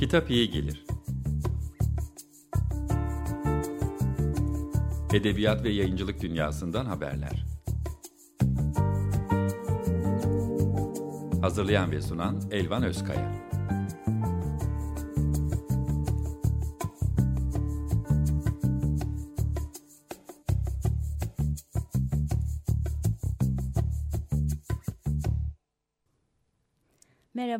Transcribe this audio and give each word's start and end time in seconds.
Kitap 0.00 0.30
iyi 0.30 0.50
gelir. 0.50 0.84
Edebiyat 5.12 5.64
ve 5.64 5.70
yayıncılık 5.70 6.22
dünyasından 6.22 6.86
haberler. 6.86 7.46
Hazırlayan 11.40 11.90
ve 11.90 12.02
sunan 12.02 12.40
Elvan 12.50 12.82
Özkaya. 12.82 13.49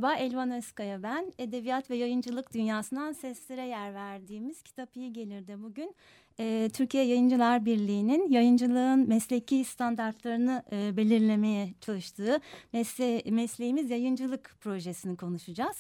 Merhaba, 0.01 0.23
Elvan 0.23 0.51
Özkaya 0.51 1.03
ben. 1.03 1.33
Edebiyat 1.39 1.91
ve 1.91 1.97
yayıncılık 1.97 2.55
dünyasından 2.55 3.13
seslere 3.13 3.67
yer 3.67 3.95
verdiğimiz 3.95 4.63
Kitap 4.63 4.97
İyi 4.97 5.13
Gelir'de 5.13 5.63
bugün 5.63 5.95
e, 6.39 6.71
Türkiye 6.73 7.05
Yayıncılar 7.05 7.65
Birliği'nin 7.65 8.31
yayıncılığın 8.31 9.09
mesleki 9.09 9.65
standartlarını 9.65 10.63
e, 10.73 10.97
belirlemeye 10.97 11.75
çalıştığı 11.81 12.41
mesle 12.73 13.23
mesleğimiz 13.31 13.91
yayıncılık 13.91 14.57
projesini 14.61 15.17
konuşacağız. 15.17 15.77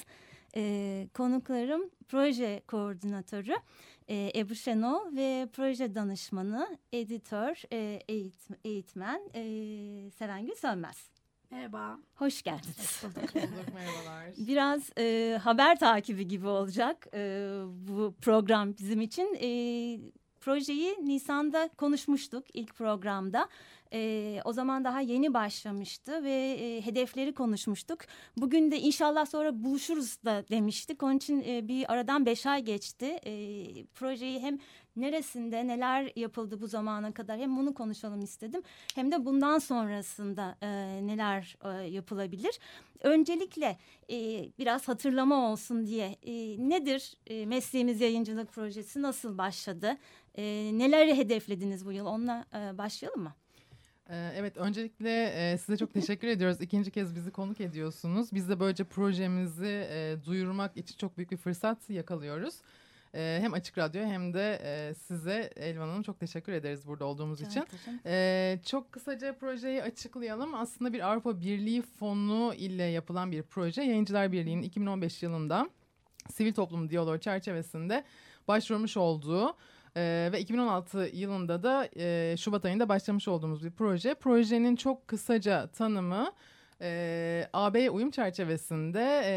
E, 0.56 1.06
konuklarım 1.14 1.90
proje 2.08 2.62
koordinatörü 2.66 3.54
e, 4.08 4.32
Ebru 4.36 4.54
Şenol 4.54 5.16
ve 5.16 5.48
proje 5.52 5.94
danışmanı, 5.94 6.78
editör, 6.92 7.62
e, 7.72 8.00
eğitmen, 8.64 9.20
e, 9.34 9.42
Serengül 10.10 10.54
Sönmez. 10.54 11.19
Merhaba. 11.50 11.98
Hoş 12.14 12.42
geldiniz. 12.42 12.78
Hoş 12.78 13.16
bulduk. 13.16 13.34
Merhabalar. 13.34 14.24
Biraz 14.46 14.90
e, 14.98 15.38
haber 15.42 15.78
takibi 15.78 16.28
gibi 16.28 16.46
olacak 16.46 17.06
e, 17.14 17.50
bu 17.88 18.14
program 18.22 18.74
bizim 18.78 19.00
için. 19.00 19.34
E, 19.40 19.48
projeyi 20.40 20.96
Nisan'da 21.06 21.70
konuşmuştuk 21.76 22.44
ilk 22.52 22.74
programda. 22.74 23.48
E, 23.92 24.40
o 24.44 24.52
zaman 24.52 24.84
daha 24.84 25.00
yeni 25.00 25.34
başlamıştı 25.34 26.24
ve 26.24 26.56
e, 26.60 26.86
hedefleri 26.86 27.34
konuşmuştuk. 27.34 28.00
Bugün 28.36 28.70
de 28.70 28.80
inşallah 28.80 29.26
sonra 29.26 29.64
buluşuruz 29.64 30.24
da 30.24 30.44
demiştik. 30.50 31.02
Onun 31.02 31.16
için 31.16 31.44
e, 31.46 31.68
bir 31.68 31.92
aradan 31.92 32.26
beş 32.26 32.46
ay 32.46 32.62
geçti. 32.62 33.06
E, 33.06 33.32
projeyi 33.86 34.40
hem 34.40 34.58
neresinde 34.96 35.66
neler 35.66 36.12
yapıldı 36.16 36.60
bu 36.60 36.66
zamana 36.66 37.12
kadar 37.12 37.38
hem 37.38 37.56
bunu 37.56 37.74
konuşalım 37.74 38.22
istedim. 38.22 38.62
Hem 38.94 39.12
de 39.12 39.24
bundan 39.24 39.58
sonrasında 39.58 40.56
e, 40.62 40.68
neler 41.06 41.56
e, 41.64 41.68
yapılabilir. 41.86 42.58
Öncelikle 43.00 43.78
e, 44.10 44.48
biraz 44.58 44.88
hatırlama 44.88 45.52
olsun 45.52 45.86
diye 45.86 46.16
e, 46.22 46.32
nedir 46.68 47.14
e, 47.26 47.46
mesleğimiz 47.46 48.00
yayıncılık 48.00 48.52
projesi 48.52 49.02
nasıl 49.02 49.38
başladı? 49.38 49.96
E, 50.34 50.42
neler 50.74 51.16
hedeflediniz 51.16 51.86
bu 51.86 51.92
yıl 51.92 52.06
onunla 52.06 52.44
e, 52.54 52.78
başlayalım 52.78 53.22
mı? 53.22 53.34
Evet 54.10 54.56
öncelikle 54.56 55.58
size 55.58 55.76
çok 55.76 55.94
teşekkür 55.94 56.28
ediyoruz. 56.28 56.60
İkinci 56.60 56.90
kez 56.90 57.14
bizi 57.14 57.30
konuk 57.30 57.60
ediyorsunuz. 57.60 58.28
Biz 58.32 58.48
de 58.48 58.60
böylece 58.60 58.84
projemizi 58.84 59.88
duyurmak 60.26 60.76
için 60.76 60.96
çok 60.96 61.16
büyük 61.16 61.30
bir 61.30 61.36
fırsat 61.36 61.90
yakalıyoruz. 61.90 62.54
Hem 63.12 63.54
Açık 63.54 63.78
Radyo 63.78 64.04
hem 64.04 64.34
de 64.34 64.94
size 65.06 65.50
Elvan 65.56 65.88
Hanım 65.88 66.02
çok 66.02 66.20
teşekkür 66.20 66.52
ederiz 66.52 66.86
burada 66.86 67.04
olduğumuz 67.04 67.40
için. 67.40 67.64
Çok 68.64 68.92
kısaca 68.92 69.38
projeyi 69.38 69.82
açıklayalım. 69.82 70.54
Aslında 70.54 70.92
bir 70.92 71.10
Avrupa 71.10 71.40
Birliği 71.40 71.82
fonu 71.82 72.54
ile 72.54 72.84
yapılan 72.84 73.32
bir 73.32 73.42
proje. 73.42 73.82
Yayıncılar 73.82 74.32
Birliği'nin 74.32 74.62
2015 74.62 75.22
yılında 75.22 75.70
sivil 76.32 76.52
toplum 76.52 76.90
diyaloğu 76.90 77.18
çerçevesinde 77.18 78.04
başvurmuş 78.48 78.96
olduğu 78.96 79.56
ee, 79.96 80.30
ve 80.32 80.40
2016 80.40 81.10
yılında 81.12 81.62
da 81.62 81.88
e, 81.96 82.36
Şubat 82.38 82.64
ayında 82.64 82.88
başlamış 82.88 83.28
olduğumuz 83.28 83.64
bir 83.64 83.70
proje. 83.70 84.14
Projenin 84.14 84.76
çok 84.76 85.08
kısaca 85.08 85.66
tanımı 85.66 86.32
e, 86.80 87.48
AB 87.52 87.90
uyum 87.90 88.10
çerçevesinde 88.10 89.22
e, 89.24 89.32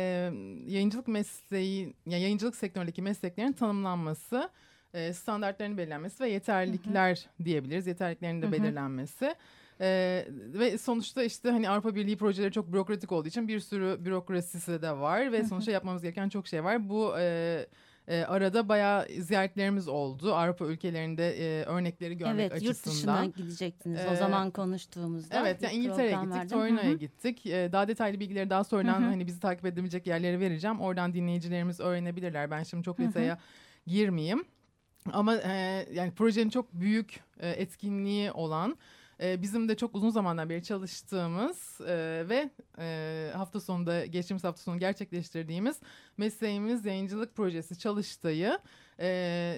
yayıncılık 0.72 1.08
mesleği, 1.08 1.94
yani 2.06 2.22
yayıncılık 2.22 2.56
sektöründeki 2.56 3.02
mesleklerin 3.02 3.52
tanımlanması, 3.52 4.50
e, 4.94 5.13
standartlarının 5.13 5.78
belirlenmesi 5.78 6.24
ve 6.24 6.30
yeterlilikler 6.30 7.16
hı 7.38 7.42
hı. 7.42 7.46
diyebiliriz. 7.46 7.88
Yeterliliklerin 7.88 8.42
de 8.42 8.46
hı 8.46 8.50
hı. 8.50 8.52
belirlenmesi. 8.52 9.36
Ee, 9.81 10.28
ve 10.30 10.78
sonuçta 10.78 11.24
işte 11.24 11.52
hani 11.52 11.69
Avrupa 11.69 11.96
Birliği 11.96 12.18
projeleri 12.18 12.52
çok 12.52 12.74
bürokratik 12.74 13.12
olduğu 13.12 13.28
için 13.28 13.47
bir 13.47 13.59
sürü 13.59 14.06
bürokrasisi 14.06 14.81
de 14.81 14.92
var 14.92 15.31
ve 15.31 15.44
sonuçta 15.44 15.72
yapmamız 15.72 16.02
gereken 16.02 16.30
çok 16.30 16.47
şey 16.47 16.63
var. 16.63 16.90
Bu 16.90 17.13
e, 17.19 17.66
e, 18.08 18.24
arada 18.24 18.69
bayağı 18.69 19.08
ziyaretlerimiz 19.19 19.88
oldu. 19.88 20.34
Avrupa 20.34 20.66
ülkelerinde 20.66 21.30
e, 21.30 21.64
örnekleri 21.64 22.18
görmek 22.18 22.52
evet, 22.52 22.52
açısından. 22.52 23.24
Evet 23.24 23.28
yurt 23.28 23.38
dışına 23.38 23.46
gidecektiniz 23.46 24.00
ee, 24.00 24.09
o 24.09 24.16
zaman 24.16 24.52
konuştuğumuzda. 24.52 25.40
Evet 25.40 25.62
yani 25.62 25.74
İngiltere'ye 25.74 26.18
gittik, 26.24 26.50
Torino'ya 26.50 26.94
gittik. 26.94 27.46
E, 27.46 27.72
daha 27.72 27.88
detaylı 27.88 28.19
bilgileri 28.19 28.50
daha 28.50 28.63
sonradan 28.63 29.02
hani 29.02 29.28
bizi 29.28 29.40
takip 29.40 29.66
edebilecek 29.66 30.08
yerlere 30.08 30.40
vereceğim. 30.40 30.81
Oradan 30.81 31.13
dinleyicilerimiz 31.13 31.80
öğrenebilirler. 31.80 32.52
Ben 32.52 32.63
şimdi 32.63 32.84
çok 32.84 32.97
detaya 32.97 33.38
girmeyeyim. 33.88 34.44
Ama 35.12 35.36
e, 35.36 35.86
yani 35.94 36.12
projenin 36.12 36.50
çok 36.50 36.74
büyük 36.74 37.19
e, 37.40 37.50
etkinliği 37.50 38.31
olan 38.31 38.78
e, 39.22 39.41
bizim 39.41 39.69
de 39.69 39.78
çok 39.78 39.96
uzun 39.96 40.09
zamandan 40.09 40.50
beri 40.50 40.63
çalıştığımız 40.63 41.81
e, 41.81 42.25
ve 42.29 42.50
e, 42.79 43.31
hafta 43.35 43.59
sonunda 43.59 44.06
geçtiğimiz 44.06 44.44
hafta 44.44 44.62
sonu 44.62 44.79
gerçekleştirdiğimiz 44.79 45.79
mesleğimiz 46.18 46.85
yayıncılık 46.85 47.35
projesi 47.35 47.78
çalıştayı 47.78 48.59
e, 49.00 49.57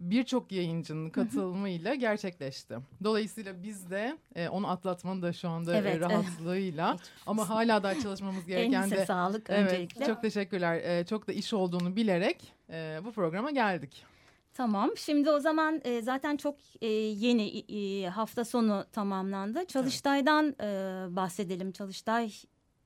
birçok 0.00 0.52
yayıncının 0.52 1.10
katılımıyla 1.10 1.94
gerçekleşti. 1.94 2.78
Dolayısıyla 3.04 3.62
biz 3.62 3.90
de 3.90 4.18
e, 4.34 4.48
onu 4.48 4.70
atlatmanın 4.70 5.22
da 5.22 5.32
şu 5.32 5.48
anda 5.48 5.76
evet, 5.76 6.00
rahatlığıyla 6.00 6.96
ama 7.26 7.48
hala 7.48 7.82
daha 7.82 8.00
çalışmamız 8.00 8.46
gereken 8.46 8.90
de. 8.90 9.06
sağlık 9.06 9.50
evet, 9.50 9.72
öncelikle. 9.72 10.06
Çok 10.06 10.22
teşekkürler. 10.22 10.76
E, 10.76 11.06
çok 11.06 11.28
da 11.28 11.32
iş 11.32 11.52
olduğunu 11.52 11.96
bilerek 11.96 12.52
e, 12.70 13.00
bu 13.04 13.12
programa 13.12 13.50
geldik. 13.50 14.11
Tamam. 14.54 14.90
Şimdi 14.96 15.30
o 15.30 15.38
zaman 15.40 15.80
e, 15.84 16.02
zaten 16.02 16.36
çok 16.36 16.56
e, 16.80 16.86
yeni 16.86 17.58
e, 17.58 18.08
hafta 18.08 18.44
sonu 18.44 18.84
tamamlandı. 18.92 19.64
Çalıştay'dan 19.66 20.56
e, 20.60 21.06
bahsedelim. 21.16 21.72
Çalıştay 21.72 22.32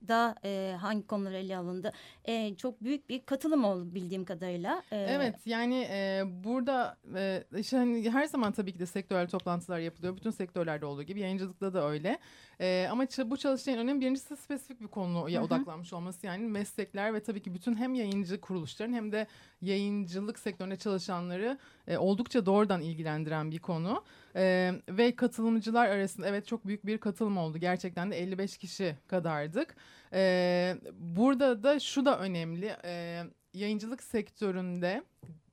da 0.07 0.35
e, 0.43 0.75
hangi 0.81 1.07
konular 1.07 1.31
ele 1.31 1.57
alındı? 1.57 1.91
E, 2.25 2.55
çok 2.55 2.83
büyük 2.83 3.09
bir 3.09 3.25
katılım 3.25 3.63
oldu 3.63 3.95
bildiğim 3.95 4.25
kadarıyla. 4.25 4.83
E, 4.91 4.97
evet 4.97 5.35
yani 5.45 5.87
e, 5.91 6.23
burada 6.43 6.97
e, 7.15 7.43
işte 7.57 7.77
hani 7.77 8.09
her 8.09 8.25
zaman 8.25 8.51
tabii 8.51 8.73
ki 8.73 8.79
de 8.79 8.85
sektörel 8.85 9.27
toplantılar 9.27 9.79
yapılıyor. 9.79 10.17
Bütün 10.17 10.31
sektörlerde 10.31 10.85
olduğu 10.85 11.03
gibi 11.03 11.19
yayıncılıkta 11.19 11.73
da 11.73 11.89
öyle. 11.89 12.19
E, 12.61 12.87
ama 12.91 13.03
bu 13.25 13.37
çalıştayın 13.37 13.77
önemli 13.77 14.01
birincisi 14.01 14.37
spesifik 14.37 14.81
bir 14.81 14.87
konuya 14.87 15.41
Hı 15.41 15.45
-hı. 15.45 15.47
odaklanmış 15.47 15.93
olması. 15.93 16.25
Yani 16.25 16.47
meslekler 16.47 17.13
ve 17.13 17.23
tabii 17.23 17.41
ki 17.41 17.53
bütün 17.53 17.75
hem 17.75 17.93
yayıncı 17.93 18.41
kuruluşların 18.41 18.93
hem 18.93 19.11
de 19.11 19.27
yayıncılık 19.61 20.39
sektöründe 20.39 20.75
çalışanları 20.75 21.57
e, 21.87 21.97
oldukça 21.97 22.45
doğrudan 22.45 22.81
ilgilendiren 22.81 23.51
bir 23.51 23.59
konu. 23.59 24.03
E, 24.37 24.73
ve 24.89 25.15
katılımcılar 25.15 25.89
arasında 25.89 26.27
evet 26.27 26.47
çok 26.47 26.67
büyük 26.67 26.85
bir 26.85 26.97
katılım 26.97 27.37
oldu. 27.37 27.57
Gerçekten 27.57 28.11
de 28.11 28.19
55 28.19 28.57
kişi 28.57 28.95
kadardık. 29.07 29.75
E, 30.13 30.75
burada 30.99 31.63
da 31.63 31.79
şu 31.79 32.05
da 32.05 32.19
önemli. 32.19 32.75
E, 32.83 33.23
yayıncılık 33.53 34.03
sektöründe 34.03 35.03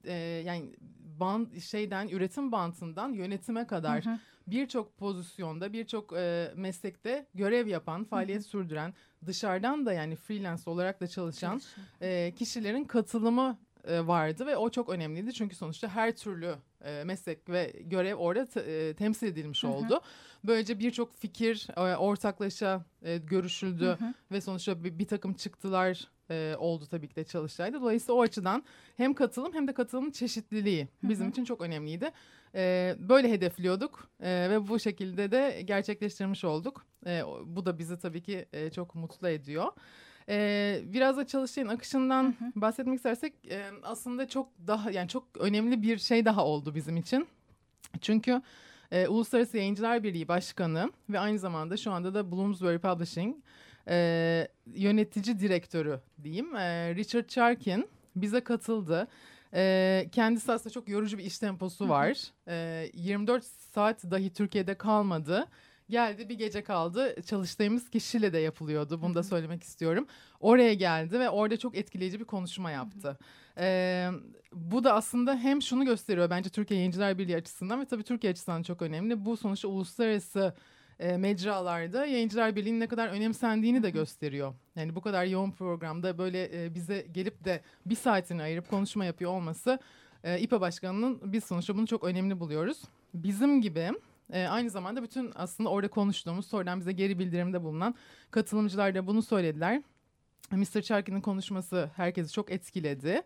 e, 0.05 0.13
yani 0.47 0.71
band 1.21 1.59
şeyden 1.61 2.09
üretim 2.09 2.53
bantından 2.53 3.13
yönetime 3.13 3.67
kadar 3.67 4.05
birçok 4.47 4.99
pozisyonda 4.99 5.73
birçok 5.73 6.13
e, 6.17 6.53
meslekte 6.57 7.27
görev 7.35 7.67
yapan 7.67 8.05
faaliyet 8.05 8.41
hı 8.41 8.45
hı. 8.45 8.49
sürdüren 8.49 8.95
dışarıdan 9.27 9.87
da 9.87 9.93
yani 9.93 10.17
freelance 10.17 10.63
olarak 10.67 11.01
da 11.01 11.07
çalışan 11.07 11.61
e, 12.01 12.33
kişilerin 12.37 12.85
katılımı 12.85 13.59
e, 13.87 14.07
vardı 14.07 14.47
ve 14.47 14.57
o 14.57 14.71
çok 14.71 14.89
önemliydi 14.89 15.33
çünkü 15.33 15.57
sonuçta 15.57 15.89
her 15.89 16.17
türlü 16.17 16.55
e, 16.85 17.05
meslek 17.05 17.49
ve 17.49 17.73
görev 17.81 18.15
orada 18.15 18.61
e, 18.61 18.95
temsil 18.95 19.27
edilmiş 19.27 19.63
hı 19.63 19.67
hı. 19.67 19.73
oldu. 19.73 20.01
Böylece 20.45 20.79
birçok 20.79 21.15
fikir 21.15 21.69
e, 21.77 21.97
ortaklaşa 21.97 22.85
e, 23.03 23.19
görüşüldü 23.19 23.85
hı 23.87 23.93
hı. 23.93 24.15
ve 24.33 24.41
sonuçta 24.41 24.85
bir, 24.85 24.99
bir 24.99 25.07
takım 25.07 25.35
çıktılar 25.35 26.09
e, 26.31 26.55
oldu 26.59 26.87
tabii 26.91 27.09
ki 27.09 27.17
de 27.17 27.25
çalıştaydı. 27.25 27.81
Dolayısıyla 27.81 28.15
o 28.15 28.23
açıdan 28.23 28.65
hem 28.97 29.15
katılım 29.15 29.55
hem 29.55 29.69
de 29.69 29.75
katılımın 29.75 30.11
çeşitliliği 30.11 30.89
bizim 31.03 31.25
hı 31.25 31.29
hı. 31.29 31.33
için 31.33 31.45
çok 31.45 31.61
önemliydi. 31.61 32.11
E, 32.55 32.95
böyle 32.99 33.31
hedefliyorduk 33.31 34.09
e, 34.21 34.51
ve 34.51 34.69
bu 34.69 34.79
şekilde 34.79 35.31
de 35.31 35.63
gerçekleştirmiş 35.65 36.45
olduk. 36.45 36.87
E, 37.07 37.23
bu 37.47 37.67
da 37.67 37.79
bizi 37.79 37.99
tabii 37.99 38.23
ki 38.23 38.47
e, 38.53 38.71
çok 38.71 38.95
mutlu 38.95 39.29
ediyor. 39.29 39.73
Ee, 40.29 40.81
biraz 40.85 41.17
da 41.17 41.27
çalıştayın 41.27 41.69
akışından 41.69 42.25
hı 42.25 42.45
hı. 42.45 42.53
bahsetmek 42.55 42.97
istersek 42.97 43.33
e, 43.51 43.65
aslında 43.83 44.29
çok 44.29 44.49
daha 44.67 44.91
yani 44.91 45.09
çok 45.09 45.25
önemli 45.39 45.83
bir 45.83 45.99
şey 45.99 46.25
daha 46.25 46.45
oldu 46.45 46.75
bizim 46.75 46.97
için. 46.97 47.27
Çünkü 48.01 48.43
e, 48.91 49.09
Uluslararası 49.09 49.57
Yayıncılar 49.57 50.03
Birliği 50.03 50.29
Başkanı 50.29 50.91
ve 51.11 51.19
aynı 51.19 51.39
zamanda 51.39 51.77
şu 51.77 51.91
anda 51.91 52.15
da 52.15 52.33
Bloomsbury 52.33 52.79
Publishing 52.79 53.37
e, 53.89 54.49
yönetici 54.75 55.41
direktörü 55.41 56.01
diyeyim 56.23 56.57
e, 56.57 56.95
Richard 56.95 57.29
Charkin 57.29 57.89
bize 58.17 58.41
katıldı. 58.41 59.09
E, 59.55 60.07
kendisi 60.13 60.53
aslında 60.53 60.73
çok 60.73 60.89
yorucu 60.89 61.19
bir 61.19 61.25
iş 61.25 61.39
temposu 61.39 61.89
var. 61.89 62.19
E, 62.49 62.91
24 62.95 63.45
saat 63.45 64.05
dahi 64.05 64.33
Türkiye'de 64.33 64.75
kalmadı. 64.75 65.47
Geldi 65.91 66.29
bir 66.29 66.35
gece 66.35 66.65
kaldı. 66.65 67.23
Çalıştığımız 67.23 67.91
kişiyle 67.91 68.33
de 68.33 68.39
yapılıyordu. 68.39 69.03
Bunu 69.03 69.15
da 69.15 69.23
söylemek 69.23 69.63
istiyorum. 69.63 70.07
Oraya 70.41 70.75
geldi 70.75 71.21
ve 71.21 71.31
orada 71.31 71.57
çok 71.57 71.77
etkileyici 71.77 72.21
bir 72.21 72.25
konuşma 72.25 72.71
yaptı. 72.71 73.19
Ee, 73.59 74.09
bu 74.53 74.85
da 74.85 74.95
aslında 74.95 75.37
hem 75.37 75.63
şunu 75.63 75.85
gösteriyor 75.85 76.31
bence 76.31 76.51
Türkiye 76.51 76.81
Yayıncılar 76.81 77.19
Birliği 77.19 77.37
açısından 77.37 77.81
ve 77.81 77.85
tabii 77.85 78.03
Türkiye 78.03 78.31
açısından 78.31 78.63
çok 78.63 78.83
önemli. 78.83 79.25
Bu 79.25 79.37
sonuçta 79.37 79.69
uluslararası 79.69 80.55
e, 80.99 81.17
mecralarda 81.17 82.07
Yayıncılar 82.07 82.57
Birliği'nin 82.57 82.81
ne 82.81 82.87
kadar 82.87 83.09
önemsendiğini 83.09 83.83
de 83.83 83.91
gösteriyor. 83.91 84.55
Yani 84.77 84.95
bu 84.95 85.01
kadar 85.01 85.25
yoğun 85.25 85.51
programda 85.51 86.19
böyle 86.19 86.65
e, 86.65 86.75
bize 86.75 87.07
gelip 87.13 87.45
de 87.45 87.61
bir 87.87 87.97
saatini 87.97 88.43
ayırıp 88.43 88.71
konuşma 88.71 89.05
yapıyor 89.05 89.31
olması 89.31 89.79
e, 90.25 90.41
İPA 90.41 90.61
Başkanı'nın 90.61 91.33
biz 91.33 91.45
sonuçta 91.45 91.77
bunu 91.77 91.87
çok 91.87 92.05
önemli 92.05 92.41
buluyoruz. 92.41 92.83
Bizim 93.15 93.63
gibi 93.63 93.91
e, 94.33 94.47
aynı 94.47 94.71
zamanda 94.71 95.03
bütün 95.03 95.33
aslında 95.35 95.69
orada 95.69 95.89
konuştuğumuz 95.89 96.47
sonradan 96.47 96.81
bize 96.81 96.93
geri 96.93 97.19
bildirimde 97.19 97.63
bulunan 97.63 97.95
katılımcılar 98.31 98.95
da 98.95 99.07
bunu 99.07 99.23
söylediler. 99.23 99.83
Mr. 100.51 100.83
Charkin'in 100.83 101.21
konuşması 101.21 101.91
herkesi 101.97 102.33
çok 102.33 102.51
etkiledi. 102.51 103.23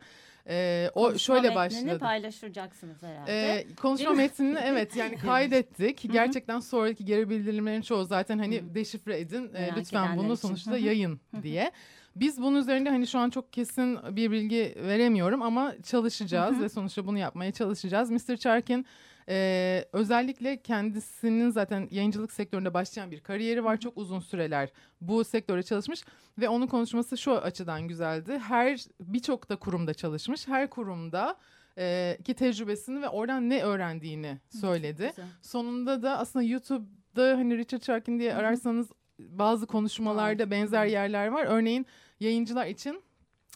Ee, 0.50 0.90
o 0.94 1.02
Konuşma 1.02 1.18
şöyle 1.34 1.54
başladı. 1.54 1.98
paylaşacaksınız 1.98 3.02
herhalde. 3.02 3.32
Ee, 3.32 3.74
konuşma 3.74 4.12
metnini 4.12 4.58
evet 4.64 4.96
yani 4.96 5.16
kaydettik. 5.22 6.12
Gerçekten 6.12 6.60
sonraki 6.60 7.04
geri 7.04 7.30
bildirimlerin 7.30 7.82
çoğu 7.82 8.04
zaten 8.04 8.38
hani 8.38 8.74
deşifre 8.74 9.20
edin. 9.20 9.50
Ee, 9.54 9.70
lütfen 9.76 10.16
bunu 10.16 10.36
sonuçta 10.36 10.78
yayın 10.78 11.20
diye. 11.42 11.72
Biz 12.20 12.42
bunun 12.42 12.56
üzerinde 12.56 12.90
hani 12.90 13.06
şu 13.06 13.18
an 13.18 13.30
çok 13.30 13.52
kesin 13.52 13.98
bir 14.16 14.30
bilgi 14.30 14.74
veremiyorum 14.76 15.42
ama 15.42 15.74
çalışacağız 15.82 16.60
ve 16.60 16.68
sonuçta 16.68 17.06
bunu 17.06 17.18
yapmaya 17.18 17.52
çalışacağız. 17.52 18.10
Mr. 18.10 18.36
Charkin 18.36 18.86
e, 19.28 19.84
özellikle 19.92 20.62
kendisinin 20.62 21.50
zaten 21.50 21.88
yayıncılık 21.90 22.32
sektöründe 22.32 22.74
başlayan 22.74 23.10
bir 23.10 23.20
kariyeri 23.20 23.64
var. 23.64 23.80
Çok 23.80 23.98
uzun 23.98 24.20
süreler 24.20 24.68
bu 25.00 25.24
sektörde 25.24 25.62
çalışmış 25.62 26.04
ve 26.38 26.48
onun 26.48 26.66
konuşması 26.66 27.18
şu 27.18 27.32
açıdan 27.32 27.88
güzeldi. 27.88 28.38
Her 28.38 28.80
birçok 29.00 29.48
da 29.48 29.56
kurumda 29.56 29.94
çalışmış. 29.94 30.48
Her 30.48 30.70
kurumda 30.70 31.36
e, 31.78 32.18
ki 32.24 32.34
tecrübesini 32.34 33.02
ve 33.02 33.08
oradan 33.08 33.50
ne 33.50 33.62
öğrendiğini 33.62 34.38
söyledi. 34.60 35.06
Güzel. 35.08 35.26
Sonunda 35.42 36.02
da 36.02 36.18
aslında 36.18 36.44
YouTube'da 36.44 37.36
hani 37.36 37.58
Richard 37.58 37.82
Sharkin 37.82 38.18
diye 38.18 38.34
ararsanız 38.34 38.88
bazı 39.18 39.66
konuşmalarda 39.66 40.50
benzer 40.50 40.86
yerler 40.86 41.28
var. 41.28 41.46
Örneğin 41.48 41.86
yayıncılar 42.20 42.66
için 42.66 43.02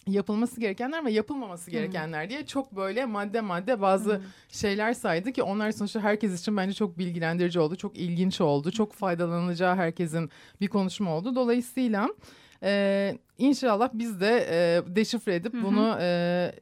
yapılması 0.07 0.61
gerekenler 0.61 1.05
ve 1.05 1.13
yapılmaması 1.13 1.71
gerekenler 1.71 2.31
diye 2.31 2.47
çok 2.47 2.77
böyle 2.77 3.05
madde 3.05 3.41
madde 3.41 3.81
bazı 3.81 4.21
şeyler 4.49 4.95
saydı 4.95 5.33
ki 5.33 5.43
onlar 5.43 5.71
sonuçta 5.71 6.01
herkes 6.01 6.41
için 6.41 6.57
bence 6.57 6.75
çok 6.75 6.99
bilgilendirici 6.99 7.61
oldu. 7.61 7.77
Çok 7.77 7.97
ilginç 7.97 8.41
oldu. 8.41 8.71
Çok 8.71 8.93
faydalanacağı 8.93 9.77
herkesin 9.77 10.31
bir 10.61 10.69
konuşma 10.69 11.17
oldu. 11.17 11.35
Dolayısıyla 11.35 12.09
e, 12.63 13.15
inşallah 13.39 13.91
biz 13.95 14.21
de 14.21 14.47
e, 14.51 14.83
deşifre 14.97 15.35
edip 15.35 15.53
bunu 15.53 15.97
e, 16.01 16.07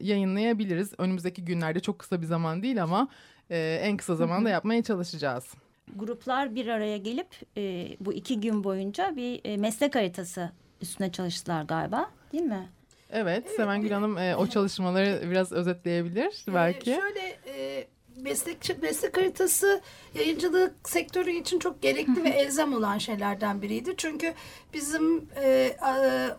yayınlayabiliriz. 0.00 0.92
Önümüzdeki 0.98 1.44
günlerde 1.44 1.80
çok 1.80 1.98
kısa 1.98 2.20
bir 2.22 2.26
zaman 2.26 2.62
değil 2.62 2.82
ama 2.82 3.08
e, 3.50 3.80
en 3.82 3.96
kısa 3.96 4.16
zamanda 4.16 4.50
yapmaya 4.50 4.82
çalışacağız. 4.82 5.54
Gruplar 5.96 6.54
bir 6.54 6.66
araya 6.66 6.96
gelip 6.96 7.28
e, 7.56 7.88
bu 8.00 8.12
iki 8.12 8.40
gün 8.40 8.64
boyunca 8.64 9.16
bir 9.16 9.40
e, 9.44 9.56
meslek 9.56 9.94
haritası 9.94 10.50
üstüne 10.80 11.12
çalıştılar 11.12 11.62
galiba 11.62 12.10
değil 12.32 12.44
mi? 12.44 12.68
Evet, 13.12 13.50
Semengül 13.56 13.90
Hanım 13.90 14.18
e, 14.18 14.36
o 14.36 14.46
çalışmaları 14.46 15.30
biraz 15.30 15.52
özetleyebilir 15.52 16.44
belki. 16.54 16.90
Ee, 16.92 16.94
şöyle 17.00 17.38
e, 17.46 17.86
meslek 18.16 18.82
meslek 18.82 19.16
haritası 19.16 19.80
yayıncılık 20.14 20.88
sektörü 20.88 21.30
için 21.30 21.58
çok 21.58 21.82
gerekli 21.82 22.24
ve 22.24 22.28
elzem 22.28 22.72
olan 22.74 22.98
şeylerden 22.98 23.62
biriydi. 23.62 23.94
Çünkü 23.96 24.34
bizim 24.74 25.28
e, 25.42 25.76
a- 25.80 26.38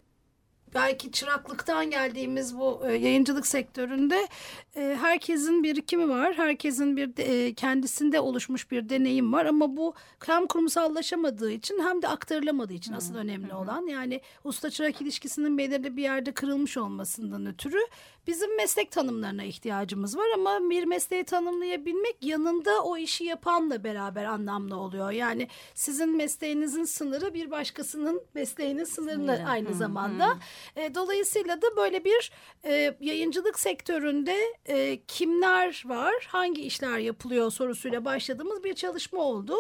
belki 0.74 1.12
çıraklıktan 1.12 1.90
geldiğimiz 1.90 2.58
bu 2.60 2.82
e, 2.88 2.94
yayıncılık 2.94 3.48
sektöründe 3.48 4.28
e, 4.76 4.98
herkesin 5.02 5.64
birikimi 5.64 6.10
var. 6.10 6.34
Herkesin 6.34 6.98
bir 6.98 7.16
de, 7.18 7.24
e, 7.24 7.54
kendisinde 7.54 8.20
oluşmuş 8.20 8.72
bir 8.72 8.90
deneyim 8.90 9.34
var 9.34 9.46
ama 9.46 9.78
bu 9.78 9.94
hem 10.26 10.48
kurumsallaşamadığı 10.48 11.52
için 11.52 11.80
hem 11.80 12.02
de 12.02 12.08
aktarılamadığı 12.08 12.74
için 12.74 12.94
asıl 12.94 13.16
önemli 13.16 13.54
olan 13.54 13.88
yani 13.88 14.22
usta 14.44 14.70
çırak 14.70 15.02
ilişkisinin 15.02 15.58
belirli 15.58 15.98
bir 15.98 16.04
yerde 16.04 16.32
kırılmış 16.32 16.78
olmasından 16.78 17.46
ötürü 17.46 17.80
bizim 18.28 18.58
meslek 18.58 18.92
tanımlarına 18.92 19.44
ihtiyacımız 19.44 20.18
var 20.18 20.28
ama 20.36 20.70
bir 20.70 20.84
mesleği 20.84 21.24
tanımlayabilmek 21.24 22.18
yanında 22.22 22.84
o 22.84 22.98
işi 22.98 23.24
yapanla 23.24 23.84
beraber 23.84 24.26
anlamlı 24.26 24.76
oluyor. 24.76 25.12
Yani 25.12 25.48
sizin 25.74 26.18
mesleğinizin 26.18 26.84
sınırı 26.84 27.34
bir 27.34 27.52
başkasının 27.52 28.22
mesleğinin 28.34 28.84
sınırını 28.84 29.36
Sınırı. 29.36 29.50
aynı 29.50 29.70
Hı, 29.70 29.74
zamanda. 29.74 30.38
E, 30.76 30.96
dolayısıyla 30.96 31.62
da 31.62 31.76
böyle 31.78 32.06
bir 32.06 32.32
e, 32.66 32.98
yayıncılık 33.00 33.60
sektöründe 33.60 34.38
e, 34.66 35.00
kimler 35.08 35.84
var, 35.86 36.28
hangi 36.28 36.62
işler 36.62 36.98
yapılıyor 36.98 37.52
sorusuyla 37.52 38.06
başladığımız 38.06 38.64
bir 38.64 38.74
çalışma 38.74 39.20
oldu. 39.20 39.56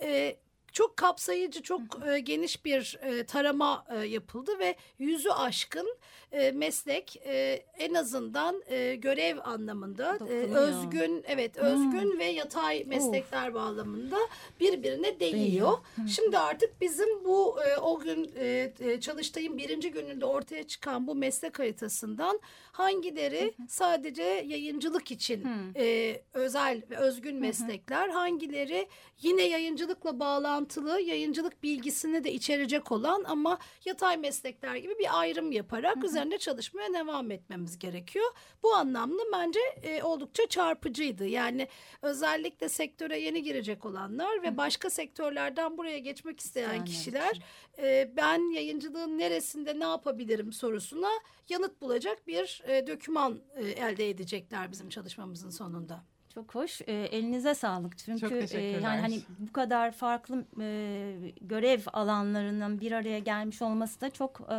E, 0.00 0.36
çok 0.72 0.96
kapsayıcı, 0.96 1.62
çok 1.62 1.80
e, 2.06 2.20
geniş 2.20 2.64
bir 2.64 2.98
e, 3.02 3.24
tarama 3.26 3.84
e, 3.90 3.98
yapıldı 3.98 4.58
ve 4.58 4.76
yüzü 4.98 5.30
aşkın 5.30 5.96
e, 6.32 6.50
meslek 6.50 7.16
e, 7.26 7.64
en 7.78 7.94
azından 7.94 8.62
e, 8.66 8.94
görev 8.94 9.38
anlamında 9.44 10.18
e, 10.28 10.32
özgün, 10.34 11.24
evet 11.28 11.56
özgün 11.56 12.18
ve 12.18 12.24
yatay 12.24 12.84
meslekler 12.84 13.54
bağlamında 13.54 14.16
birbirine 14.60 15.20
değiyor. 15.20 15.78
Şimdi 16.08 16.38
artık 16.38 16.80
bizim 16.80 17.24
bu 17.24 17.56
e, 17.62 17.76
o 17.76 17.98
gün 17.98 18.32
e, 18.36 18.72
e, 18.80 19.00
çalıştayın 19.00 19.58
birinci 19.58 19.90
gününde 19.90 20.24
ortaya 20.26 20.66
çıkan 20.66 21.06
bu 21.06 21.14
meslek 21.14 21.58
haritasından 21.58 22.40
hangileri 22.72 23.54
sadece 23.68 24.22
yayıncılık 24.22 25.10
için 25.10 25.46
e, 25.76 26.16
özel 26.34 26.82
ve 26.90 26.96
özgün 26.96 27.36
meslekler, 27.36 28.08
hangileri 28.08 28.88
yine 29.22 29.42
yayıncılıkla 29.42 30.20
bağlantılı, 30.20 31.00
yayıncılık 31.00 31.62
bilgisini 31.62 32.24
de 32.24 32.32
içerecek 32.32 32.92
olan 32.92 33.24
ama 33.26 33.58
yatay 33.84 34.16
meslekler 34.16 34.76
gibi 34.76 34.98
bir 34.98 35.20
ayrım 35.20 35.52
yaparak 35.52 36.04
üzerinde 36.04 36.38
çalışmaya 36.38 36.94
devam 36.94 37.30
etmemiz 37.30 37.78
gerekiyor. 37.78 38.30
Bu 38.62 38.74
anlamda 38.74 39.22
bence 39.32 39.60
e, 39.82 40.02
oldukça 40.02 40.46
çarpıcıydı. 40.46 41.26
Yani 41.26 41.68
özellikle 42.02 42.68
sektöre 42.68 43.20
yeni 43.20 43.42
girecek 43.42 43.84
olanlar 43.84 44.42
ve 44.42 44.56
başka 44.56 44.90
sektörlerden 44.90 45.78
buraya 45.78 45.98
geçmek 45.98 46.40
isteyen 46.40 46.70
İsteyenler 46.84 46.86
kişiler 46.86 47.40
e, 47.78 48.16
ben 48.16 48.52
yayıncılığın 48.52 49.18
neresinde 49.18 49.78
ne 49.78 49.84
yapabilirim 49.84 50.52
sorusuna 50.52 51.10
yanıt 51.48 51.80
bulacak 51.80 52.26
bir 52.26 52.59
e, 52.68 52.86
döküman 52.86 53.38
e, 53.56 53.68
elde 53.68 54.10
edecekler 54.10 54.72
bizim 54.72 54.88
çalışmamızın 54.88 55.50
sonunda. 55.50 56.02
Çok 56.34 56.54
hoş. 56.54 56.80
E, 56.80 56.92
elinize 56.92 57.54
sağlık. 57.54 57.98
Çünkü 57.98 58.20
Çok 58.20 58.54
e, 58.54 58.60
yani 58.60 59.00
hani 59.00 59.20
bu 59.38 59.52
kadar 59.52 59.92
farklı 59.92 60.44
e, 60.60 61.32
görev 61.40 61.80
alanlarının 61.92 62.80
bir 62.80 62.92
araya 62.92 63.18
gelmiş 63.18 63.62
olması 63.62 64.00
da 64.00 64.10
çok 64.10 64.40
e, 64.40 64.56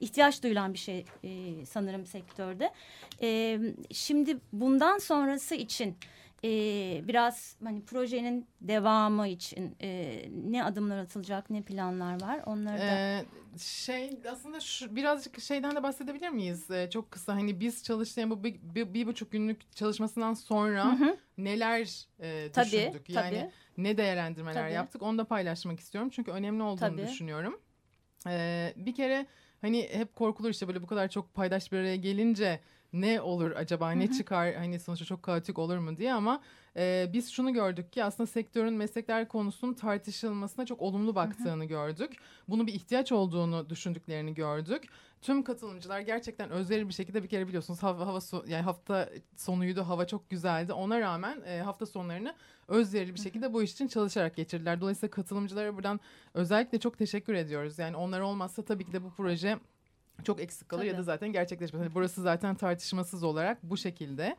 ihtiyaç 0.00 0.42
duyulan 0.42 0.72
bir 0.72 0.78
şey 0.78 1.04
e, 1.24 1.66
sanırım 1.66 2.06
sektörde. 2.06 2.72
E, 3.22 3.60
şimdi 3.90 4.38
bundan 4.52 4.98
sonrası 4.98 5.54
için 5.54 5.96
e, 6.44 6.48
biraz 7.08 7.56
hani 7.64 7.84
projenin 7.84 8.46
devamı 8.60 9.28
için 9.28 9.76
e, 9.82 10.22
ne 10.30 10.64
adımlar 10.64 10.98
atılacak, 10.98 11.50
ne 11.50 11.62
planlar 11.62 12.22
var 12.22 12.40
onları 12.46 12.78
da. 12.78 12.84
Ee, 12.84 13.24
şey 13.58 14.10
aslında 14.32 14.60
şu, 14.60 14.96
birazcık 14.96 15.40
şeyden 15.40 15.76
de 15.76 15.82
bahsedebilir 15.82 16.28
miyiz? 16.28 16.70
Ee, 16.70 16.90
çok 16.90 17.10
kısa 17.10 17.34
hani 17.34 17.60
biz 17.60 17.84
çalıştığım 17.84 18.30
bu 18.30 18.44
bir, 18.44 18.56
bir, 18.62 18.94
bir 18.94 19.06
buçuk 19.06 19.32
günlük 19.32 19.76
çalışmasından 19.76 20.34
sonra 20.34 20.98
neler 21.38 22.06
e, 22.20 22.52
Tabii, 22.52 22.66
düşündük? 22.66 23.10
Yani 23.10 23.38
tabii. 23.40 23.50
ne 23.76 23.96
değerlendirmeler 23.96 24.62
Tabii. 24.62 24.72
yaptık 24.72 25.02
onu 25.02 25.18
da 25.18 25.24
paylaşmak 25.24 25.80
istiyorum. 25.80 26.10
Çünkü 26.10 26.30
önemli 26.30 26.62
olduğunu 26.62 26.96
Tabii. 26.96 27.06
düşünüyorum. 27.06 27.60
Ee, 28.26 28.72
bir 28.76 28.94
kere 28.94 29.26
hani 29.60 29.88
hep 29.92 30.14
korkulur 30.14 30.50
işte 30.50 30.68
böyle 30.68 30.82
bu 30.82 30.86
kadar 30.86 31.08
çok 31.08 31.34
paydaş 31.34 31.72
bir 31.72 31.78
araya 31.78 31.96
gelince 31.96 32.60
ne 32.94 33.20
olur 33.20 33.50
acaba 33.50 33.90
ne 33.90 34.10
çıkar 34.12 34.54
hani 34.54 34.80
sonuçta 34.80 35.04
çok 35.04 35.22
kaotik 35.22 35.58
olur 35.58 35.78
mu 35.78 35.96
diye 35.96 36.12
ama 36.12 36.42
e, 36.76 37.10
biz 37.12 37.30
şunu 37.30 37.52
gördük 37.52 37.92
ki 37.92 38.04
aslında 38.04 38.26
sektörün 38.26 38.74
meslekler 38.74 39.28
konusunun 39.28 39.74
tartışılmasına 39.74 40.66
çok 40.66 40.82
olumlu 40.82 41.14
baktığını 41.14 41.64
gördük. 41.64 42.12
Bunu 42.48 42.66
bir 42.66 42.72
ihtiyaç 42.72 43.12
olduğunu 43.12 43.70
düşündüklerini 43.70 44.34
gördük. 44.34 44.84
Tüm 45.22 45.42
katılımcılar 45.42 46.00
gerçekten 46.00 46.50
özverili 46.50 46.88
bir 46.88 46.94
şekilde 46.94 47.22
bir 47.22 47.28
kere 47.28 47.48
biliyorsunuz 47.48 47.82
hava, 47.82 48.06
hava 48.06 48.18
so- 48.18 48.50
yani 48.50 48.62
hafta 48.62 49.08
sonuydu 49.36 49.82
hava 49.82 50.06
çok 50.06 50.30
güzeldi. 50.30 50.72
Ona 50.72 51.00
rağmen 51.00 51.42
e, 51.46 51.60
hafta 51.60 51.86
sonlarını 51.86 52.34
özverili 52.68 53.14
bir 53.14 53.20
şekilde 53.20 53.52
bu 53.52 53.62
iş 53.62 53.72
için 53.72 53.88
çalışarak 53.88 54.36
geçirdiler. 54.36 54.80
Dolayısıyla 54.80 55.10
katılımcılara 55.10 55.74
buradan 55.74 56.00
özellikle 56.34 56.80
çok 56.80 56.98
teşekkür 56.98 57.34
ediyoruz. 57.34 57.78
Yani 57.78 57.96
onlar 57.96 58.20
olmazsa 58.20 58.62
tabii 58.62 58.84
ki 58.84 58.92
de 58.92 59.02
bu 59.02 59.10
proje 59.10 59.58
çok 60.24 60.40
eksik 60.40 60.68
kalır 60.68 60.84
ya 60.84 60.92
da 60.92 60.96
Tabii. 60.96 61.04
zaten 61.04 61.32
gerçekleşmez. 61.32 61.82
Hani 61.82 61.94
burası 61.94 62.22
zaten 62.22 62.54
tartışmasız 62.54 63.22
olarak 63.22 63.58
bu 63.62 63.76
şekilde. 63.76 64.36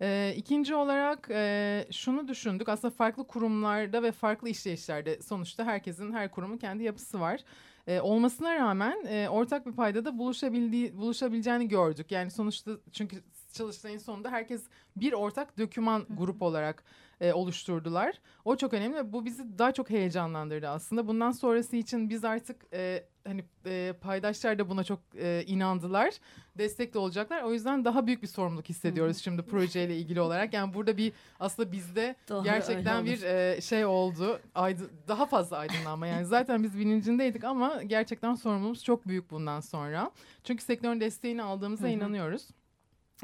Ee, 0.00 0.34
ikinci 0.36 0.74
olarak 0.74 1.28
e, 1.30 1.86
şunu 1.90 2.28
düşündük 2.28 2.68
aslında 2.68 2.94
farklı 2.94 3.26
kurumlarda 3.26 4.02
ve 4.02 4.12
farklı 4.12 4.48
işleyişlerde 4.48 5.22
sonuçta 5.22 5.64
herkesin 5.64 6.12
her 6.12 6.30
kurumun 6.30 6.56
kendi 6.56 6.84
yapısı 6.84 7.20
var. 7.20 7.40
Ee, 7.86 8.00
olmasına 8.00 8.54
rağmen 8.54 9.04
e, 9.06 9.28
ortak 9.28 9.66
bir 9.66 9.72
paydada 9.72 10.18
buluşabildiği 10.18 10.96
buluşabileceğini 10.96 11.68
gördük. 11.68 12.10
Yani 12.10 12.30
sonuçta 12.30 12.70
çünkü 12.92 13.16
çalıştayın 13.52 13.98
sonunda 13.98 14.30
herkes 14.30 14.62
bir 14.96 15.12
ortak 15.12 15.58
döküman 15.58 16.06
grup 16.10 16.42
olarak 16.42 16.84
e, 17.20 17.32
oluşturdular. 17.32 18.20
O 18.44 18.56
çok 18.56 18.74
önemli 18.74 18.96
ve 18.96 19.12
bu 19.12 19.24
bizi 19.24 19.58
daha 19.58 19.72
çok 19.72 19.90
heyecanlandırdı 19.90 20.68
aslında. 20.68 21.08
Bundan 21.08 21.30
sonrası 21.30 21.76
için 21.76 22.10
biz 22.10 22.24
artık 22.24 22.56
e, 22.72 23.04
hani 23.26 23.44
e, 23.66 23.94
paydaşlar 24.00 24.58
da 24.58 24.68
buna 24.68 24.84
çok 24.84 25.00
e, 25.16 25.44
inandılar. 25.46 26.14
Destek 26.58 26.94
de 26.94 26.98
olacaklar. 26.98 27.42
O 27.42 27.52
yüzden 27.52 27.84
daha 27.84 28.06
büyük 28.06 28.22
bir 28.22 28.26
sorumluluk 28.26 28.68
hissediyoruz 28.68 29.16
şimdi 29.18 29.42
projeyle 29.42 29.96
ilgili 29.96 30.20
olarak. 30.20 30.54
Yani 30.54 30.74
burada 30.74 30.96
bir 30.96 31.12
aslında 31.40 31.72
bizde 31.72 32.16
Doğru, 32.28 32.44
gerçekten 32.44 33.06
bir 33.06 33.22
e, 33.22 33.60
şey 33.60 33.84
oldu. 33.84 34.40
Aydın, 34.54 34.90
daha 35.08 35.26
fazla 35.26 35.56
aydınlanma. 35.56 36.06
Yani 36.06 36.26
zaten 36.26 36.62
biz 36.62 36.78
bilincindeydik 36.78 37.44
ama 37.44 37.82
gerçekten 37.82 38.34
sorumluluğumuz 38.34 38.84
çok 38.84 39.08
büyük 39.08 39.30
bundan 39.30 39.60
sonra. 39.60 40.10
Çünkü 40.44 40.64
sektörün 40.64 41.00
desteğini 41.00 41.42
aldığımıza 41.42 41.88
inanıyoruz. 41.88 42.48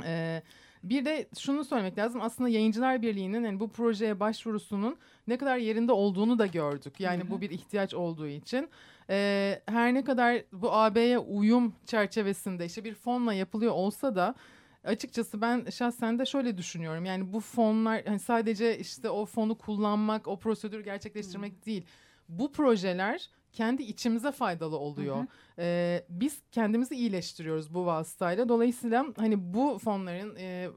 Ee, 0.04 0.42
bir 0.82 1.04
de 1.04 1.28
şunu 1.38 1.64
söylemek 1.64 1.98
lazım. 1.98 2.20
Aslında 2.20 2.48
Yayıncılar 2.48 3.02
Birliği'nin 3.02 3.44
yani 3.44 3.60
bu 3.60 3.68
projeye 3.68 4.20
başvurusunun 4.20 4.96
ne 5.26 5.38
kadar 5.38 5.56
yerinde 5.56 5.92
olduğunu 5.92 6.38
da 6.38 6.46
gördük. 6.46 7.00
Yani 7.00 7.30
bu 7.30 7.40
bir 7.40 7.50
ihtiyaç 7.50 7.94
olduğu 7.94 8.26
için. 8.26 8.68
Ee, 9.10 9.62
her 9.66 9.94
ne 9.94 10.04
kadar 10.04 10.42
bu 10.52 10.72
AB'ye 10.72 11.18
uyum 11.18 11.74
çerçevesinde 11.86 12.66
işte 12.66 12.84
bir 12.84 12.94
fonla 12.94 13.32
yapılıyor 13.32 13.72
olsa 13.72 14.14
da 14.14 14.34
açıkçası 14.84 15.40
ben 15.40 15.64
şahsen 15.70 16.18
de 16.18 16.26
şöyle 16.26 16.58
düşünüyorum. 16.58 17.04
Yani 17.04 17.32
bu 17.32 17.40
fonlar 17.40 18.02
hani 18.06 18.18
sadece 18.18 18.78
işte 18.78 19.10
o 19.10 19.26
fonu 19.26 19.58
kullanmak, 19.58 20.28
o 20.28 20.38
prosedürü 20.38 20.84
gerçekleştirmek 20.84 21.66
değil. 21.66 21.84
Bu 22.28 22.52
projeler 22.52 23.30
kendi 23.52 23.82
içimize 23.82 24.32
faydalı 24.32 24.78
oluyor. 24.78 25.16
Ee, 25.58 26.04
biz 26.08 26.42
kendimizi 26.52 26.94
iyileştiriyoruz 26.94 27.74
bu 27.74 27.86
vasıtayla. 27.86 28.48
Dolayısıyla 28.48 29.06
hani 29.16 29.54
bu 29.54 29.78
fonların 29.78 30.36
e, 30.36 30.68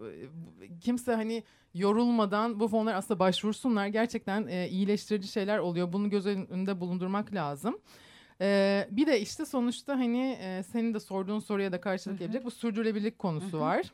kimse 0.81 1.13
hani 1.15 1.43
yorulmadan 1.73 2.59
bu 2.59 2.67
fonlar 2.67 2.93
aslında 2.93 3.19
başvursunlar. 3.19 3.87
Gerçekten 3.87 4.47
e, 4.47 4.69
iyileştirici 4.69 5.27
şeyler 5.27 5.57
oluyor. 5.57 5.93
Bunu 5.93 6.09
göz 6.09 6.25
önünde 6.25 6.79
bulundurmak 6.79 7.33
lazım. 7.33 7.77
Ee, 8.41 8.87
bir 8.91 9.07
de 9.07 9.21
işte 9.21 9.45
sonuçta 9.45 9.93
hani 9.93 10.37
e, 10.41 10.63
senin 10.63 10.93
de 10.93 10.99
sorduğun 10.99 11.39
soruya 11.39 11.71
da 11.71 11.81
karşılık 11.81 12.19
gelecek 12.19 12.45
bu 12.45 12.51
sürdürülebilirlik 12.51 13.19
konusu 13.19 13.59
var. 13.59 13.91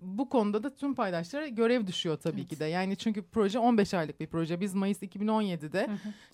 Bu 0.00 0.28
konuda 0.28 0.62
da 0.62 0.74
tüm 0.74 0.94
paydaşlara 0.94 1.48
görev 1.48 1.86
düşüyor 1.86 2.16
tabii 2.16 2.46
ki 2.46 2.58
de. 2.60 2.64
Yani 2.64 2.96
çünkü 2.96 3.22
proje 3.22 3.58
15 3.58 3.94
aylık 3.94 4.20
bir 4.20 4.26
proje. 4.26 4.60
Biz 4.60 4.74
Mayıs 4.74 5.02
2017'de 5.02 5.88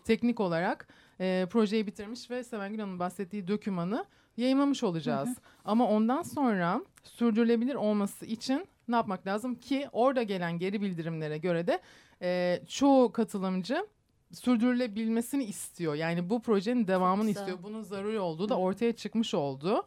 teknik 0.04 0.40
olarak 0.40 0.88
e, 1.20 1.46
projeyi 1.50 1.86
bitirmiş 1.86 2.30
ve 2.30 2.44
Sevengül 2.44 2.78
Hanım'ın 2.78 2.98
bahsettiği 2.98 3.48
dokümanı 3.48 4.04
yayınlamış 4.36 4.82
olacağız. 4.82 5.28
Ama 5.64 5.88
ondan 5.88 6.22
sonra 6.22 6.80
sürdürülebilir 7.04 7.74
olması 7.74 8.26
için 8.26 8.66
ne 8.88 8.96
yapmak 8.96 9.26
lazım 9.26 9.54
ki 9.54 9.88
orada 9.92 10.22
gelen 10.22 10.58
geri 10.58 10.80
bildirimlere 10.80 11.38
göre 11.38 11.66
de 11.66 11.80
e, 12.22 12.60
çoğu 12.68 13.12
katılımcı 13.12 13.86
sürdürülebilmesini 14.32 15.44
istiyor. 15.44 15.94
Yani 15.94 16.30
bu 16.30 16.42
projenin 16.42 16.86
devamını 16.86 17.30
istiyor. 17.30 17.58
Bunun 17.62 17.82
zaruri 17.82 18.20
olduğu 18.20 18.48
da 18.48 18.58
ortaya 18.58 18.92
çıkmış 18.92 19.34
oldu. 19.34 19.84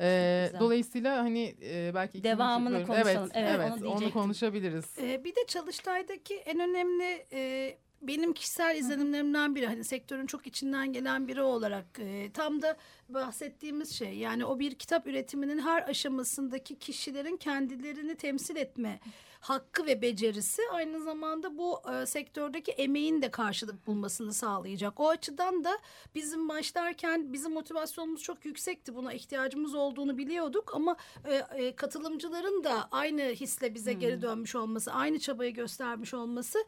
Ee, 0.00 0.50
dolayısıyla 0.60 1.18
hani 1.18 1.54
e, 1.62 1.92
belki 1.94 2.18
ikinci 2.18 2.24
Devamını 2.36 2.74
bölüm- 2.74 2.86
konuşalım. 2.86 3.30
Evet, 3.34 3.48
Evet, 3.48 3.60
evet, 3.72 3.82
onu 3.82 3.90
onu, 3.90 4.10
konuşabiliriz. 4.10 4.84
Ee, 4.98 5.24
bir 5.24 5.30
de 5.36 5.40
Çalıştay'daki 5.48 6.34
en 6.36 6.60
önemli 6.60 7.26
e, 7.32 7.74
benim 8.02 8.32
kişisel 8.32 8.76
izlenimlerimden 8.76 9.54
biri 9.54 9.66
hani 9.66 9.84
sektörün 9.84 10.26
çok 10.26 10.46
içinden 10.46 10.92
gelen 10.92 11.28
biri 11.28 11.42
olarak 11.42 11.86
e, 11.98 12.30
tam 12.32 12.62
da 12.62 12.76
bahsettiğimiz 13.08 13.92
şey 13.98 14.14
yani 14.14 14.44
o 14.44 14.58
bir 14.58 14.74
kitap 14.74 15.06
üretiminin 15.06 15.58
her 15.58 15.88
aşamasındaki 15.88 16.78
kişilerin 16.78 17.36
kendilerini 17.36 18.14
temsil 18.14 18.56
etme 18.56 19.00
hakkı 19.48 19.86
ve 19.86 20.02
becerisi 20.02 20.62
aynı 20.72 21.02
zamanda 21.02 21.58
bu 21.58 21.80
e, 21.92 22.06
sektördeki 22.06 22.72
emeğin 22.72 23.22
de 23.22 23.30
karşılık 23.30 23.86
bulmasını 23.86 24.32
sağlayacak. 24.32 25.00
O 25.00 25.08
açıdan 25.08 25.64
da 25.64 25.78
bizim 26.14 26.48
başlarken 26.48 27.32
bizim 27.32 27.52
motivasyonumuz 27.52 28.22
çok 28.22 28.44
yüksekti. 28.44 28.94
Buna 28.94 29.12
ihtiyacımız 29.12 29.74
olduğunu 29.74 30.18
biliyorduk 30.18 30.74
ama 30.74 30.96
e, 31.24 31.34
e, 31.34 31.76
katılımcıların 31.76 32.64
da 32.64 32.88
aynı 32.90 33.22
hisle 33.22 33.74
bize 33.74 33.92
geri 33.92 34.22
dönmüş 34.22 34.54
olması, 34.54 34.92
aynı 34.92 35.18
çabayı 35.18 35.54
göstermiş 35.54 36.14
olması 36.14 36.58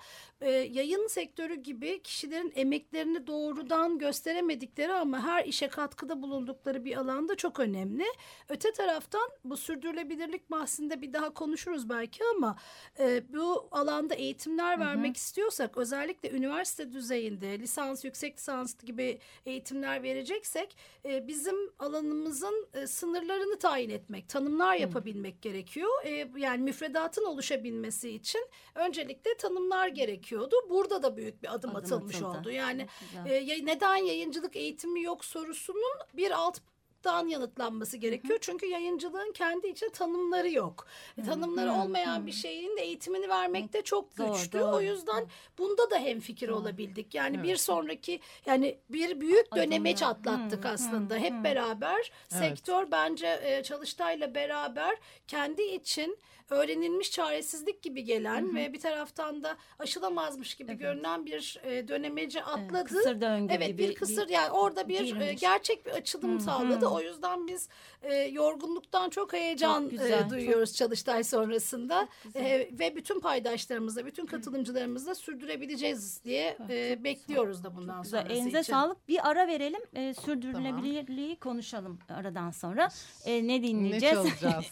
e, 0.41 0.51
yayın 0.51 1.07
sektörü 1.07 1.55
gibi 1.55 2.03
kişilerin 2.03 2.53
emeklerini 2.57 3.27
doğrudan 3.27 3.99
gösteremedikleri 3.99 4.93
ama 4.93 5.23
her 5.23 5.45
işe 5.45 5.69
katkıda 5.69 6.23
bulundukları 6.23 6.85
bir 6.85 6.97
alanda 6.97 7.35
çok 7.35 7.61
önemli. 7.61 8.05
Öte 8.49 8.73
taraftan 8.73 9.31
bu 9.45 9.57
sürdürülebilirlik 9.57 10.51
bahsinde 10.51 11.03
bir 11.03 11.13
daha 11.13 11.31
konuşuruz 11.31 11.89
belki 11.89 12.21
ama 12.37 12.57
e, 12.99 13.23
bu 13.35 13.69
alanda 13.71 14.15
eğitimler 14.15 14.81
vermek 14.81 15.17
istiyorsak 15.17 15.77
özellikle 15.79 16.31
üniversite 16.31 16.93
düzeyinde 16.93 17.59
lisans, 17.59 18.05
yüksek 18.05 18.37
lisans 18.37 18.75
gibi 18.85 19.19
eğitimler 19.47 20.03
vereceksek 20.03 20.77
e, 21.05 21.29
bizim 21.29 21.57
alanımızın 21.79 22.69
e, 22.75 22.87
sınırlarını 22.87 23.59
tayin 23.59 23.91
etmek, 23.91 24.29
tanımlar 24.29 24.75
yapabilmek 24.75 25.43
gerekiyor. 25.43 25.91
E, 26.05 26.29
yani 26.37 26.63
müfredatın 26.63 27.25
oluşabilmesi 27.25 28.11
için 28.11 28.47
öncelikle 28.75 29.37
tanımlar 29.37 29.89
gerekiyordu. 29.89 30.57
Burada 30.71 31.03
da 31.03 31.17
büyük 31.17 31.43
bir 31.43 31.55
adım, 31.55 31.71
Adım 31.71 31.77
atılmış 31.77 32.17
atıldı. 32.17 32.39
oldu. 32.39 32.51
Yani 32.51 32.87
e, 33.27 33.67
neden 33.67 33.97
yayıncılık 33.97 34.57
eğitimi 34.57 35.03
yok 35.03 35.25
sorusunun 35.25 35.99
bir 36.15 36.31
alt 36.31 36.61
dan 37.05 37.27
yanıtlanması 37.29 37.97
gerekiyor. 37.97 38.39
Çünkü 38.41 38.67
yayıncılığın 38.67 39.33
kendi 39.33 39.67
için 39.69 39.89
tanımları 39.91 40.51
yok. 40.51 40.87
E, 41.19 41.23
Tanımları 41.23 41.73
olmayan 41.73 42.27
bir 42.27 42.33
şeyin 42.33 42.77
de 42.77 42.81
eğitimini 42.83 43.29
vermekte 43.29 43.83
çok 43.83 44.19
Doğru, 44.19 44.33
güçlü. 44.33 44.59
doğru. 44.61 44.77
O 44.77 44.81
yüzden 44.81 45.27
bunda 45.59 45.91
da 45.91 45.99
hemfikir 45.99 46.49
olabildik. 46.49 47.15
Yani 47.15 47.43
bir 47.43 47.57
sonraki 47.57 48.21
yani 48.47 48.79
bir 48.91 49.21
büyük 49.21 49.57
dönemeç 49.57 50.03
atlattık 50.03 50.65
Hı, 50.65 50.69
aslında. 50.69 51.15
hı, 51.15 51.19
Hep 51.19 51.33
hı. 51.33 51.45
beraber 51.45 52.11
sektör 52.29 52.91
bence 52.91 53.41
e, 53.43 53.63
Çalıştay'la 53.63 54.35
beraber 54.35 54.97
kendi 55.29 55.63
için 55.63 56.19
öğrenilmiş 56.51 57.11
çaresizlik 57.11 57.83
gibi 57.83 58.05
gelen 58.05 58.55
ve 58.55 58.73
bir 58.73 58.81
taraftan 58.81 59.43
da 59.43 59.57
aşılamazmış 59.79 60.55
gibi 60.55 60.75
görünen 60.75 61.27
bir 61.27 61.61
e, 61.63 61.89
dönemeci 61.89 62.43
atladı. 62.43 62.85
kısır 62.85 63.21
döngü 63.21 63.55
evet, 63.55 63.69
gibi 63.69 63.79
bir 63.79 63.95
kısır 63.95 64.29
yani 64.29 64.51
orada 64.51 64.89
bir 64.89 65.01
e, 65.01 65.05
girmiş. 65.05 65.41
gerçek 65.41 65.87
bir 65.87 65.91
açılım 65.91 66.41
sağladı. 66.41 66.87
O 66.87 67.01
yüzden 67.01 67.47
biz 67.49 67.69
e, 68.03 68.15
yorgunluktan 68.15 69.11
çok 69.11 69.33
heyecan 69.33 69.83
Çok 69.83 69.91
güzel, 69.91 70.27
e, 70.27 70.31
duyuyoruz 70.31 70.75
Çalıştay 70.75 71.25
sonrasında 71.25 72.09
E, 72.35 72.69
ve 72.73 72.97
bütün 72.97 73.21
paydaşlarımızla, 73.21 74.07
bütün 74.07 74.27
katılımcılarımızla 74.27 75.15
sürdürebileceğiz 75.15 76.25
diye 76.25 76.59
e, 76.71 77.05
bekliyoruz 77.05 77.65
da 77.65 77.77
bundan 77.77 78.03
sonrası 78.03 78.33
Elinize 78.33 78.61
için. 78.61 78.73
sağlık. 78.73 79.09
Bir 79.09 79.29
ara 79.29 79.47
verelim. 79.47 79.81
E, 79.95 80.15
sürdürülebilirliği 80.15 81.37
konuşalım 81.37 81.99
aradan 82.09 82.51
sonra. 82.51 82.89
E, 83.25 83.49
ne 83.49 83.63
dinleyeceğiz? 83.63 84.19
Ne 84.25 84.31
çalacağız? 84.31 84.67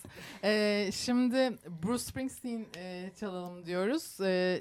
Ee, 0.44 0.90
şimdi 0.92 1.58
Bruce 1.82 1.98
Springsteen 2.04 2.66
e, 2.76 3.10
çalalım 3.20 3.66
diyoruz. 3.66 4.20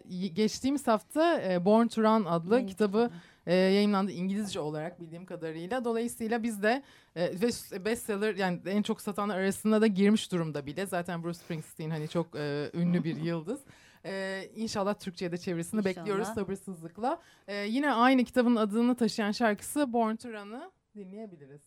Y- 0.09 0.27
geçtiğimiz 0.27 0.87
hafta 0.87 1.41
e, 1.41 1.65
Born 1.65 1.87
to 1.87 2.01
Run 2.03 2.25
adlı 2.25 2.57
Yeni 2.57 2.67
kitabı 2.67 3.09
e, 3.45 3.53
yayınlandı 3.55 4.11
İngilizce 4.11 4.59
olarak 4.59 4.99
bildiğim 5.01 5.25
kadarıyla. 5.25 5.85
Dolayısıyla 5.85 6.43
biz 6.43 6.63
de 6.63 6.83
e, 7.15 7.21
ve 7.41 7.85
bestseller 7.85 8.35
yani 8.35 8.59
en 8.65 8.81
çok 8.81 9.01
satanlar 9.01 9.37
arasında 9.39 9.81
da 9.81 9.87
girmiş 9.87 10.31
durumda 10.31 10.65
bile. 10.65 10.85
Zaten 10.85 11.23
Bruce 11.23 11.39
Springsteen 11.39 11.89
hani 11.89 12.07
çok 12.07 12.35
e, 12.35 12.71
ünlü 12.73 13.03
bir 13.03 13.15
yıldız. 13.21 13.59
Ee, 14.07 14.49
inşallah 14.55 14.93
Türkçe'ye 14.93 15.31
de 15.31 15.37
çevirisini 15.37 15.79
İnşallah. 15.79 15.95
bekliyoruz 15.95 16.27
sabırsızlıkla. 16.27 17.21
Ee, 17.47 17.55
yine 17.55 17.91
aynı 17.93 18.23
kitabın 18.23 18.55
adını 18.55 18.95
taşıyan 18.95 19.31
şarkısı 19.31 19.93
Born 19.93 20.15
to 20.15 20.29
Run'ı 20.33 20.71
dinleyebiliriz. 20.95 21.61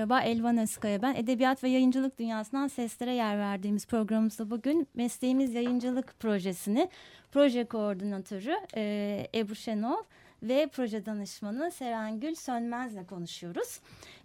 Merhaba 0.00 0.20
Elvan 0.20 0.58
Özkaya 0.58 1.02
ben. 1.02 1.14
Edebiyat 1.14 1.64
ve 1.64 1.68
yayıncılık 1.68 2.18
dünyasından 2.18 2.68
seslere 2.68 3.14
yer 3.14 3.38
verdiğimiz 3.38 3.86
programımızda 3.86 4.50
bugün 4.50 4.88
mesleğimiz 4.94 5.54
yayıncılık 5.54 6.20
projesini 6.20 6.90
proje 7.32 7.64
koordinatörü 7.64 8.54
e, 8.76 9.26
Ebru 9.34 9.54
Şenol 9.54 10.02
ve 10.42 10.68
proje 10.72 11.06
danışmanı 11.06 11.70
Serengül 11.70 12.34
Sönmez'le 12.34 13.06
konuşuyoruz. 13.08 13.80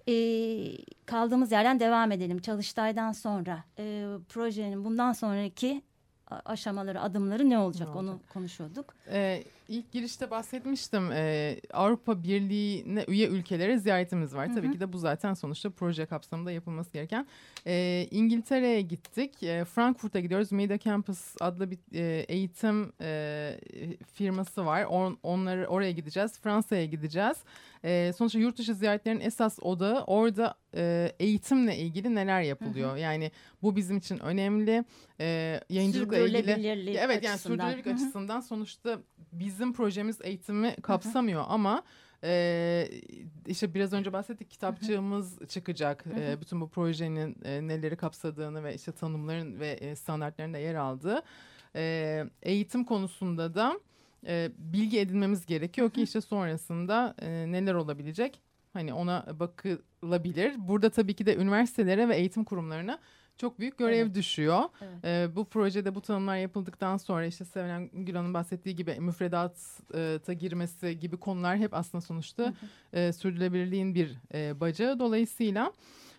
E, 0.08 0.14
kaldığımız 1.06 1.52
yerden 1.52 1.80
devam 1.80 2.12
edelim. 2.12 2.40
Çalıştay'dan 2.40 3.12
sonra 3.12 3.64
e, 3.80 4.06
projenin 4.30 4.86
bundan 4.86 5.14
sonraki 5.14 5.82
aşamaları, 6.46 7.02
adımları 7.02 7.50
ne 7.50 7.58
olacak, 7.58 7.88
Ne 7.88 8.00
onu 8.00 8.12
olacak? 8.12 8.30
konuşuyorduk. 8.30 8.94
Ee, 9.12 9.44
ilk 9.68 9.92
girişte 9.92 10.32
bahsetmiştim. 10.32 11.12
Ee, 11.12 11.60
Avrupa 11.74 12.24
Birliği'ne 12.24 13.06
üye 13.08 13.28
ülkelere 13.28 13.78
ziyaretimiz 13.78 14.36
var. 14.36 14.54
Tabii 14.56 14.72
ki 14.72 14.80
de 14.80 14.94
bu 14.94 14.98
zaten 14.98 15.34
sonuçta 15.34 15.70
proje 15.70 16.06
kapsamında 16.06 16.52
yapılması 16.52 16.94
gereken. 16.94 17.28
Ee, 17.68 18.08
İngiltere'ye 18.12 18.82
gittik. 18.82 19.44
Ee, 19.44 19.66
Frankfurt'a 19.66 20.20
gidiyoruz. 20.20 20.52
Media 20.52 20.80
Campus 20.80 21.36
adlı 21.40 21.72
bir 21.72 21.78
e, 21.94 22.26
eğitim 22.28 22.94
e, 23.02 23.60
firması 24.14 24.66
var. 24.66 24.84
On, 24.84 25.18
onları 25.24 25.68
oraya 25.68 25.92
gideceğiz. 25.92 26.40
Fransa'ya 26.40 26.86
gideceğiz. 26.86 27.38
Ee, 27.86 28.12
sonuçta 28.18 28.40
yurt 28.40 28.58
dışı 28.58 28.76
ziyaretlerin 28.76 29.20
esas 29.20 29.60
odağı 29.62 30.04
orada 30.04 30.56
e, 30.76 31.12
eğitimle 31.20 31.78
ilgili 31.78 32.16
neler 32.16 32.42
yapılıyor. 32.42 32.96
Yani 32.96 33.32
bu 33.62 33.76
bizim 33.76 33.98
için 33.98 34.20
önemli. 34.20 34.86
Ee, 35.20 35.60
yayıncılıkla 35.70 36.18
ilgili 36.18 36.98
evet 36.98 37.24
yani 37.24 37.38
sürdürülebilirlik 37.38 37.86
Hı 37.86 37.90
hı. 37.90 37.94
açısından 37.94 38.40
sonuçta 38.40 39.00
bizim 39.56 39.74
projemiz 39.74 40.18
eğitimi 40.22 40.76
kapsamıyor 40.82 41.44
ama 41.48 41.84
e, 42.24 42.90
işte 43.48 43.74
biraz 43.74 43.94
önce 43.94 44.14
bahsettik 44.14 44.50
kitapçığımız 44.50 45.48
çıkacak. 45.48 46.06
E, 46.20 46.42
bütün 46.42 46.62
bu 46.62 46.70
projenin 46.70 47.38
e, 47.44 47.68
neleri 47.68 47.96
kapsadığını 47.96 48.64
ve 48.64 48.76
işte 48.76 48.92
tanımların 48.92 49.60
ve 49.60 49.70
e, 49.70 49.96
standartların 49.96 50.54
da 50.54 50.58
yer 50.58 50.76
aldığı. 50.76 51.22
E, 51.76 52.26
eğitim 52.42 52.84
konusunda 52.84 53.56
da 53.56 53.80
e, 54.28 54.52
bilgi 54.58 55.00
edinmemiz 55.00 55.46
gerekiyor 55.46 55.90
ki 55.90 56.02
işte 56.02 56.22
sonrasında 56.22 57.16
e, 57.22 57.52
neler 57.52 57.74
olabilecek 57.74 58.42
hani 58.74 58.94
ona 58.94 59.26
bakılabilir. 59.40 60.54
Burada 60.58 60.90
tabii 60.90 61.14
ki 61.14 61.26
de 61.26 61.36
üniversitelere 61.36 62.10
ve 62.10 62.16
eğitim 62.16 62.44
kurumlarına 62.44 63.00
çok 63.38 63.60
büyük 63.60 63.78
görev 63.78 64.06
Evet. 64.06 64.16
düşüyor. 64.16 64.60
Evet. 64.82 65.06
Ee, 65.06 65.36
bu 65.36 65.46
projede 65.46 65.96
bu 65.96 66.02
tanımlar 66.02 66.38
yapıldıktan 66.38 66.98
sonra 66.98 67.26
işte 67.26 67.46
Seven 67.46 67.90
Gülhan'ın 67.94 68.34
bahsettiği 68.34 68.76
gibi 68.76 69.00
müfredata 69.00 70.34
girmesi 70.34 71.00
gibi 71.00 71.18
konular 71.18 71.58
hep 71.58 71.74
aslında 71.74 72.02
sonuçta 72.02 72.54
e, 72.94 73.14
sürdürülebilirliğin 73.14 73.96
bir 73.96 74.18
e, 74.34 74.60
bacağı. 74.60 75.00
Dolayısıyla 75.00 75.74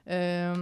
e, 0.08 0.52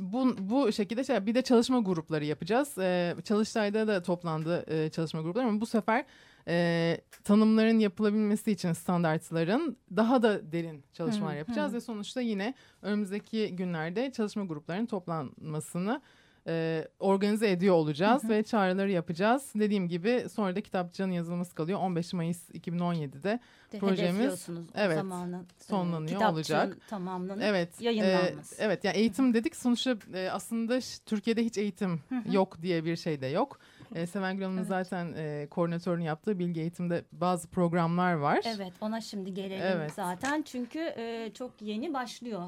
bu, 0.00 0.36
bu 0.38 0.72
şekilde 0.72 1.04
şey, 1.04 1.26
bir 1.26 1.34
de 1.34 1.42
çalışma 1.42 1.78
grupları 1.78 2.24
yapacağız. 2.24 2.78
E, 2.78 3.14
Çalıştay'da 3.24 3.86
da 3.86 4.02
toplandı 4.02 4.64
e, 4.66 4.90
çalışma 4.90 5.22
grupları 5.22 5.46
ama 5.46 5.60
bu 5.60 5.66
sefer 5.66 6.04
e, 6.48 6.96
tanımların 7.24 7.78
yapılabilmesi 7.78 8.52
için 8.52 8.72
standartların 8.72 9.76
daha 9.96 10.22
da 10.22 10.52
derin 10.52 10.84
çalışmalar 10.92 11.34
Hı, 11.34 11.38
yapacağız 11.38 11.72
hı. 11.72 11.76
ve 11.76 11.80
sonuçta 11.80 12.20
yine 12.20 12.54
önümüzdeki 12.82 13.56
günlerde 13.56 14.12
çalışma 14.12 14.44
gruplarının 14.44 14.86
toplanmasını 14.86 16.00
e, 16.46 16.84
organize 16.98 17.50
ediyor 17.50 17.74
olacağız 17.74 18.28
ve 18.28 18.42
çağrıları 18.42 18.90
yapacağız. 18.90 19.52
Dediğim 19.54 19.88
gibi 19.88 20.26
sonra 20.32 20.56
da 20.56 20.60
kitapçığın 20.60 21.10
yazılması 21.10 21.54
kalıyor. 21.54 21.78
15 21.78 22.12
Mayıs 22.12 22.50
2017'de 22.50 23.40
De 23.72 23.78
projemiz, 23.78 24.48
evet, 24.74 24.96
zamanı, 24.96 25.44
e, 25.60 25.64
sonlanıyor 25.64 26.08
kitapçığın 26.08 26.34
olacak. 26.34 26.76
tamamlanıp 26.88 27.42
Evet. 27.42 27.80
yayınlanması. 27.80 28.62
e, 28.62 28.64
evet 28.64 28.84
yani 28.84 28.96
eğitim 28.96 29.34
dedik 29.34 29.56
sonuçta 29.56 29.96
e, 30.14 30.30
aslında 30.30 30.78
Türkiye'de 31.06 31.44
hiç 31.44 31.58
eğitim 31.58 32.00
yok 32.30 32.62
diye 32.62 32.84
bir 32.84 32.96
şey 32.96 33.20
de 33.20 33.26
yok. 33.26 33.58
E, 33.94 34.06
Seven 34.06 34.36
Gül 34.36 34.42
Hanım'ın 34.42 34.58
Evet. 34.58 34.68
zaten 34.68 35.12
e, 35.16 35.46
koordinatörünü 35.50 36.04
yaptığı 36.04 36.38
bilgi 36.38 36.60
eğitimde 36.60 37.04
bazı 37.12 37.48
programlar 37.48 38.14
var. 38.14 38.40
Evet 38.56 38.72
ona 38.80 39.00
şimdi 39.00 39.34
gelelim 39.34 39.62
Evet. 39.66 39.92
zaten 39.92 40.42
çünkü 40.42 40.78
e, 40.78 41.30
çok 41.34 41.62
yeni 41.62 41.94
başlıyor. 41.94 42.42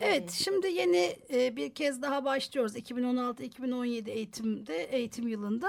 Evet, 0.00 0.30
şimdi 0.30 0.68
yeni 0.68 1.16
e, 1.32 1.56
bir 1.56 1.74
kez 1.74 2.02
daha 2.02 2.24
başlıyoruz 2.24 2.76
2016-2017 2.76 4.10
eğitimde, 4.10 4.84
eğitim 4.84 5.28
yılında. 5.28 5.68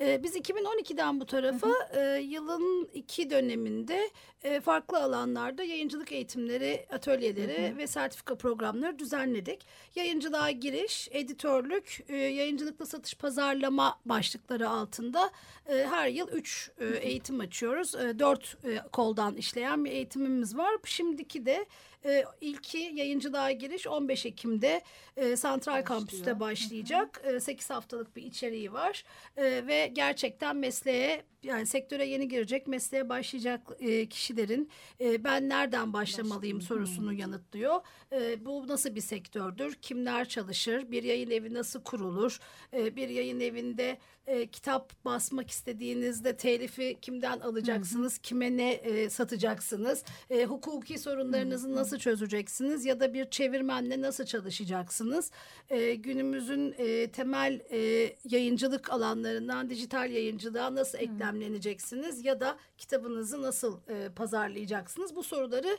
E, 0.00 0.22
biz 0.22 0.36
2012'den 0.36 1.20
bu 1.20 1.26
tarafa 1.26 1.70
e, 1.94 2.20
yılın 2.20 2.88
iki 2.94 3.30
döneminde 3.30 4.10
e, 4.42 4.60
farklı 4.60 5.02
alanlarda 5.02 5.62
yayıncılık 5.62 6.12
eğitimleri, 6.12 6.86
atölyeleri 6.92 7.74
ve 7.78 7.86
sertifika 7.86 8.34
programları 8.34 8.98
düzenledik. 8.98 9.66
Yayıncılığa 9.94 10.50
giriş, 10.50 11.08
editörlük, 11.10 12.04
e, 12.08 12.16
yayıncılıkla 12.16 12.86
satış 12.86 13.14
pazarlama 13.14 14.00
başlıkları 14.04 14.68
altında 14.68 15.30
e, 15.68 15.86
her 15.90 16.08
yıl 16.08 16.28
üç 16.28 16.70
e, 16.78 16.86
eğitim 16.86 17.40
açıyoruz. 17.40 17.94
E, 17.94 18.18
dört 18.18 18.56
e, 18.64 18.78
koldan 18.92 19.36
işleyen 19.36 19.84
bir 19.84 19.90
eğitimimiz 19.90 20.56
var. 20.56 20.76
Şimdiki 20.84 21.46
de 21.46 21.66
e, 22.04 22.24
ilki 22.40 22.78
yayıncılığa 22.78 23.50
giriş 23.60 23.86
15 23.86 24.26
Ekim'de 24.26 24.82
e, 25.16 25.36
Santral 25.36 25.82
Kampüs'te 25.84 26.40
başlayacak. 26.40 27.22
E, 27.24 27.40
8 27.40 27.70
haftalık 27.70 28.16
bir 28.16 28.22
içeriği 28.22 28.72
var 28.72 29.04
E, 29.36 29.66
ve 29.66 29.90
gerçekten 29.94 30.56
mesleğe 30.56 31.24
yani 31.42 31.66
sektöre 31.66 32.06
yeni 32.06 32.28
girecek 32.28 32.66
mesleğe 32.66 33.08
başlayacak 33.08 33.60
e, 33.80 34.06
kişilerin 34.06 34.70
e, 35.00 35.24
ben 35.24 35.48
nereden 35.48 35.92
başlamalıyım 35.92 36.60
sorusunu 36.60 37.12
yanıtlıyor. 37.12 37.80
E, 38.12 38.44
bu 38.44 38.68
nasıl 38.68 38.94
bir 38.94 39.00
sektördür? 39.00 39.74
Kimler 39.74 40.28
çalışır? 40.28 40.90
Bir 40.90 41.02
yayın 41.02 41.30
evi 41.30 41.54
nasıl 41.54 41.82
kurulur? 41.82 42.40
E, 42.72 42.96
bir 42.96 43.08
yayın 43.08 43.40
evinde 43.40 43.98
e, 44.26 44.46
kitap 44.46 45.04
basmak 45.04 45.50
istediğinizde 45.50 46.36
telifi 46.36 46.98
kimden 47.02 47.40
alacaksınız? 47.40 48.18
Kime 48.18 48.56
ne 48.56 48.72
e, 48.72 49.10
satacaksınız? 49.10 50.04
E, 50.30 50.44
hukuki 50.44 50.98
sorunlarınızı 50.98 51.74
nasıl 51.74 51.98
çözeceksiniz? 51.98 52.84
Ya 52.84 53.00
da 53.00 53.14
bir 53.14 53.24
çevirmenle 53.50 54.00
nasıl 54.00 54.24
çalışacaksınız? 54.24 55.30
E, 55.70 55.94
günümüzün 55.94 56.74
e, 56.78 57.10
temel 57.10 57.60
e, 57.70 57.78
yayıncılık 58.24 58.92
alanlarından 58.92 59.70
dijital 59.70 60.10
yayıncılığa 60.10 60.74
nasıl 60.74 60.98
eklemleneceksiniz? 60.98 62.24
Ya 62.24 62.40
da 62.40 62.56
kitabınızı 62.78 63.42
nasıl 63.42 63.78
e, 63.88 64.08
pazarlayacaksınız? 64.16 65.16
Bu 65.16 65.22
soruları 65.22 65.78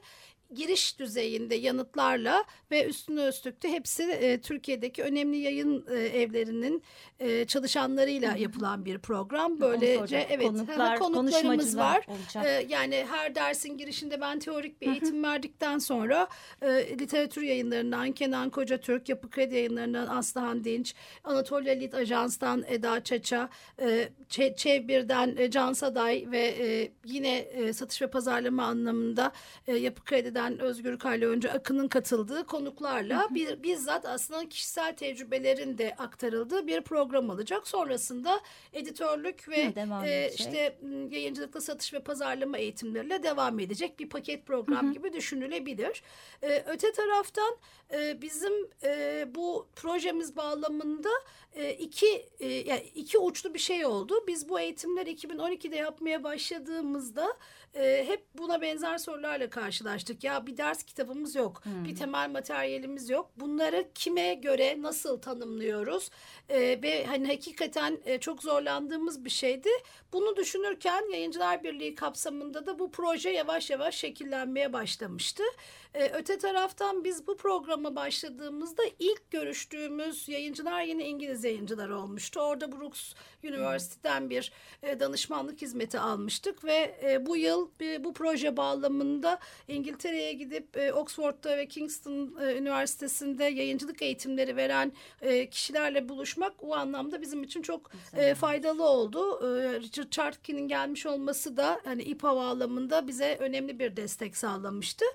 giriş 0.55 0.99
düzeyinde 0.99 1.55
yanıtlarla 1.55 2.43
ve 2.71 2.85
üstüne 2.85 3.27
üstlük 3.27 3.63
de 3.63 3.71
hepsi 3.71 4.03
e, 4.03 4.41
Türkiye'deki 4.41 5.03
önemli 5.03 5.37
yayın 5.37 5.85
e, 5.91 5.95
evlerinin 5.95 6.83
e, 7.19 7.45
çalışanlarıyla 7.45 8.35
yapılan 8.37 8.85
bir 8.85 8.97
program. 8.99 9.59
Böylece 9.59 10.27
evet 10.29 10.47
Konuklar, 10.47 10.99
konuklarımız 10.99 11.77
var. 11.77 12.05
olacak. 12.07 12.45
E, 12.45 12.65
yani 12.69 13.05
her 13.09 13.35
dersin 13.35 13.77
girişinde 13.77 14.21
ben 14.21 14.39
teorik 14.39 14.81
bir 14.81 14.87
eğitim 14.87 15.23
verdikten 15.23 15.77
sonra 15.77 16.27
e, 16.61 16.67
literatür 16.99 17.41
yayınlarından 17.41 18.11
Kenan 18.11 18.49
Koca 18.49 18.77
Türk, 18.77 19.09
Yapı 19.09 19.29
Kredi 19.29 19.55
yayınlarından 19.55 20.07
Aslıhan 20.07 20.63
Dinç, 20.63 20.95
Anatolia 21.23 21.73
Lit 21.73 21.93
Ajans'tan 21.93 22.63
Eda 22.67 23.03
Çaça, 23.03 23.49
e, 23.81 24.09
Çe- 24.29 24.55
Çevbir'den 24.55 25.35
e, 25.37 25.51
Can 25.51 25.73
Saday 25.73 26.25
ve 26.31 26.55
e, 26.59 26.91
yine 27.05 27.37
e, 27.37 27.73
satış 27.73 28.01
ve 28.01 28.07
pazarlama 28.07 28.63
anlamında 28.63 29.31
e, 29.67 29.75
Yapı 29.75 30.03
Kredi'den 30.03 30.40
Özgür 30.49 30.99
Kaylı 30.99 31.25
önce 31.25 31.51
Akın'ın 31.51 31.87
katıldığı 31.87 32.45
konuklarla 32.45 33.27
bir, 33.31 33.63
bizzat 33.63 34.05
aslında 34.05 34.49
kişisel 34.49 34.95
tecrübelerin 34.95 35.77
de 35.77 35.95
aktarıldığı 35.97 36.67
bir 36.67 36.81
program 36.81 37.29
olacak. 37.29 37.67
Sonrasında 37.67 38.41
editörlük 38.73 39.49
ve 39.49 39.65
Hı, 39.67 40.05
e, 40.05 40.31
işte 40.35 40.77
m, 40.81 41.15
yayıncılıkla 41.15 41.61
satış 41.61 41.93
ve 41.93 41.99
pazarlama 41.99 42.57
eğitimleriyle 42.57 43.23
devam 43.23 43.59
edecek 43.59 43.99
bir 43.99 44.09
paket 44.09 44.45
program 44.45 44.93
gibi 44.93 45.13
düşünülebilir. 45.13 46.03
E, 46.41 46.63
öte 46.67 46.91
taraftan 46.91 47.57
e, 47.93 48.21
bizim 48.21 48.53
e, 48.83 49.25
bu 49.35 49.67
projemiz 49.75 50.35
bağlamında 50.35 51.09
e, 51.55 51.73
iki 51.73 52.25
e, 52.39 52.47
yani 52.47 52.91
iki 52.95 53.17
uçlu 53.17 53.53
bir 53.53 53.59
şey 53.59 53.85
oldu. 53.85 54.13
Biz 54.27 54.49
bu 54.49 54.59
eğitimleri 54.59 55.13
2012'de 55.13 55.75
yapmaya 55.75 56.23
başladığımızda 56.23 57.37
e, 57.75 58.05
hep 58.07 58.25
buna 58.37 58.61
benzer 58.61 58.97
sorularla 58.97 59.49
karşılaştık. 59.49 60.23
Ya 60.23 60.47
bir 60.47 60.57
ders 60.57 60.83
kitabımız 60.83 61.35
yok, 61.35 61.63
bir 61.65 61.95
temel 61.95 62.29
materyalimiz 62.29 63.09
yok. 63.09 63.31
Bunları 63.37 63.87
kime 63.95 64.33
göre 64.33 64.81
nasıl 64.81 65.21
tanımlıyoruz? 65.21 66.09
E, 66.49 66.59
ve 66.59 67.05
hani 67.05 67.27
hakikaten 67.27 67.97
e, 68.05 68.19
çok 68.19 68.43
zorlandığımız 68.43 69.25
bir 69.25 69.29
şeydi. 69.29 69.69
Bunu 70.13 70.35
düşünürken 70.35 71.11
Yayıncılar 71.13 71.63
Birliği 71.63 71.95
kapsamında 71.95 72.65
da 72.65 72.79
bu 72.79 72.91
proje 72.91 73.29
yavaş 73.29 73.69
yavaş 73.69 73.95
şekillenmeye 73.95 74.73
başlamıştı. 74.73 75.43
E, 75.93 76.09
öte 76.09 76.37
taraftan 76.37 77.03
biz 77.03 77.27
bu 77.27 77.37
programa 77.37 77.95
başladığımızda 77.95 78.83
ilk 78.99 79.31
görüştüğümüz 79.31 80.29
yayıncılar 80.29 80.81
yine 80.81 81.05
İngiliz 81.05 81.43
yayıncılar 81.43 81.89
olmuştu. 81.89 82.39
Orada 82.39 82.71
Brooks 82.71 83.13
Üniversiteden 83.43 84.29
bir 84.29 84.51
e, 84.83 84.99
danışmanlık 84.99 85.61
hizmeti 85.61 85.99
almıştık 85.99 86.63
ve 86.63 86.99
e, 87.03 87.25
bu 87.25 87.37
yıl 87.37 87.69
e, 87.81 88.03
bu 88.03 88.13
proje 88.13 88.57
bağlamında 88.57 89.39
İngiltere'ye 89.67 90.33
gidip 90.33 90.77
e, 90.77 90.93
Oxford'da 90.93 91.57
ve 91.57 91.67
Kingston 91.67 92.35
e, 92.41 92.57
Üniversitesi'nde 92.57 93.43
yayıncılık 93.43 94.01
eğitimleri 94.01 94.55
veren 94.55 94.93
e, 95.21 95.49
kişilerle 95.49 96.09
buluşmak 96.09 96.53
o 96.59 96.75
anlamda 96.75 97.21
bizim 97.21 97.43
için 97.43 97.61
çok 97.61 97.91
e, 98.13 98.35
faydalı 98.35 98.83
oldu. 98.83 99.39
E, 99.41 99.79
Richard 99.79 100.09
Chartkin'in 100.11 100.67
gelmiş 100.67 101.05
olması 101.05 101.57
da 101.57 101.81
hani 101.83 102.03
İPA 102.03 102.35
bağlamında 102.35 103.07
bize 103.07 103.37
önemli 103.39 103.79
bir 103.79 103.95
destek 103.95 104.37
sağlamıştı. 104.37 105.05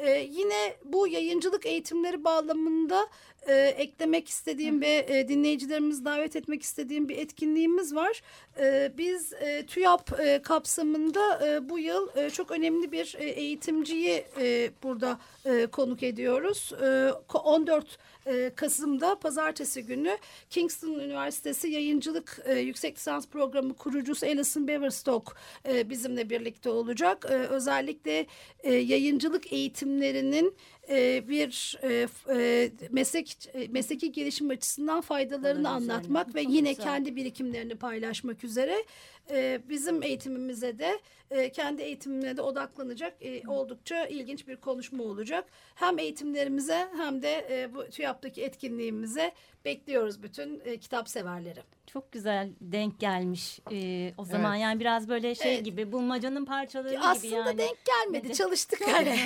Ee, 0.00 0.28
yine 0.30 0.74
bu 0.84 1.08
yayıncılık 1.08 1.66
eğitimleri 1.66 2.24
bağlamında 2.24 3.08
e, 3.48 3.54
eklemek 3.54 4.28
istediğim 4.28 4.80
ve 4.80 5.06
e, 5.08 5.28
dinleyicilerimizi 5.28 6.04
davet 6.04 6.36
etmek 6.36 6.62
istediğim 6.62 7.08
bir 7.08 7.18
etkinliğimiz 7.18 7.94
var. 7.94 8.22
E, 8.58 8.92
biz 8.98 9.32
e, 9.32 9.66
TÜYAP 9.66 10.20
e, 10.20 10.42
kapsamında 10.42 11.48
e, 11.48 11.68
bu 11.68 11.78
yıl 11.78 12.08
e, 12.16 12.30
çok 12.30 12.50
önemli 12.50 12.92
bir 12.92 13.16
e, 13.18 13.24
eğitimciyi 13.24 14.24
e, 14.40 14.70
burada 14.82 15.18
e, 15.44 15.66
konuk 15.66 16.02
ediyoruz. 16.02 16.72
E, 16.80 16.84
ko- 17.28 17.42
14 17.42 17.98
e, 18.26 18.50
Kasım'da 18.56 19.18
pazartesi 19.18 19.82
günü 19.86 20.18
Kingston 20.50 20.94
Üniversitesi 20.94 21.68
Yayıncılık 21.68 22.38
e, 22.44 22.58
Yüksek 22.58 22.96
Lisans 22.96 23.26
Programı 23.28 23.74
kurucusu 23.74 24.26
Alison 24.26 24.68
Beverstock 24.68 25.36
e, 25.68 25.90
bizimle 25.90 26.30
birlikte 26.30 26.70
olacak. 26.70 27.26
E, 27.30 27.34
özellikle 27.34 28.26
e, 28.62 28.74
yayıncılık 28.74 29.52
eğitimlerinin 29.52 30.54
e, 30.88 31.28
bir 31.28 31.78
e, 31.82 32.08
e, 32.36 32.70
meslek 32.90 33.36
mesleki 33.70 34.12
gelişim 34.12 34.50
açısından 34.50 35.00
faydalarını 35.00 35.62
Faydaları 35.62 35.68
anlatmak 35.68 36.28
üzerine. 36.28 36.40
ve 36.40 36.44
Çok 36.44 36.54
yine 36.54 36.70
güzel. 36.70 36.84
kendi 36.84 37.16
birikimlerini 37.16 37.74
paylaşmak 37.74 38.44
üzere 38.44 38.84
e, 39.30 39.60
bizim 39.68 40.02
eğitimimize 40.02 40.78
de 40.78 41.00
e, 41.30 41.52
kendi 41.52 41.82
eğitimine 41.82 42.36
de 42.36 42.42
odaklanacak 42.42 43.16
e, 43.20 43.42
oldukça 43.48 44.06
ilginç 44.06 44.48
bir 44.48 44.56
konuşma 44.56 45.04
olacak. 45.04 45.44
Hem 45.74 45.98
eğitimlerimize 45.98 46.88
hem 46.96 47.22
de 47.22 47.46
e, 47.50 47.74
bu 47.74 47.84
TÜYAP'taki 47.84 48.42
etkinliğimize 48.42 49.32
bekliyoruz 49.64 50.22
bütün 50.22 50.62
e, 50.64 50.76
kitap 50.78 51.08
severleri. 51.08 51.60
Çok 51.86 52.12
güzel 52.12 52.50
denk 52.60 53.00
gelmiş 53.00 53.60
e, 53.72 54.12
o 54.18 54.24
zaman 54.24 54.54
yani 54.54 54.80
biraz 54.80 55.08
böyle 55.08 55.34
şey 55.34 55.54
Evet. 55.54 55.64
gibi 55.64 55.92
bulmacanın 55.92 56.44
parçaları 56.44 56.90
gibi 56.94 57.00
Aslında 57.02 57.36
yani. 57.36 57.58
denk 57.58 57.78
gelmedi 57.84 58.24
Dedi. 58.28 58.34
çalıştık 58.36 58.80
hani. 58.88 59.18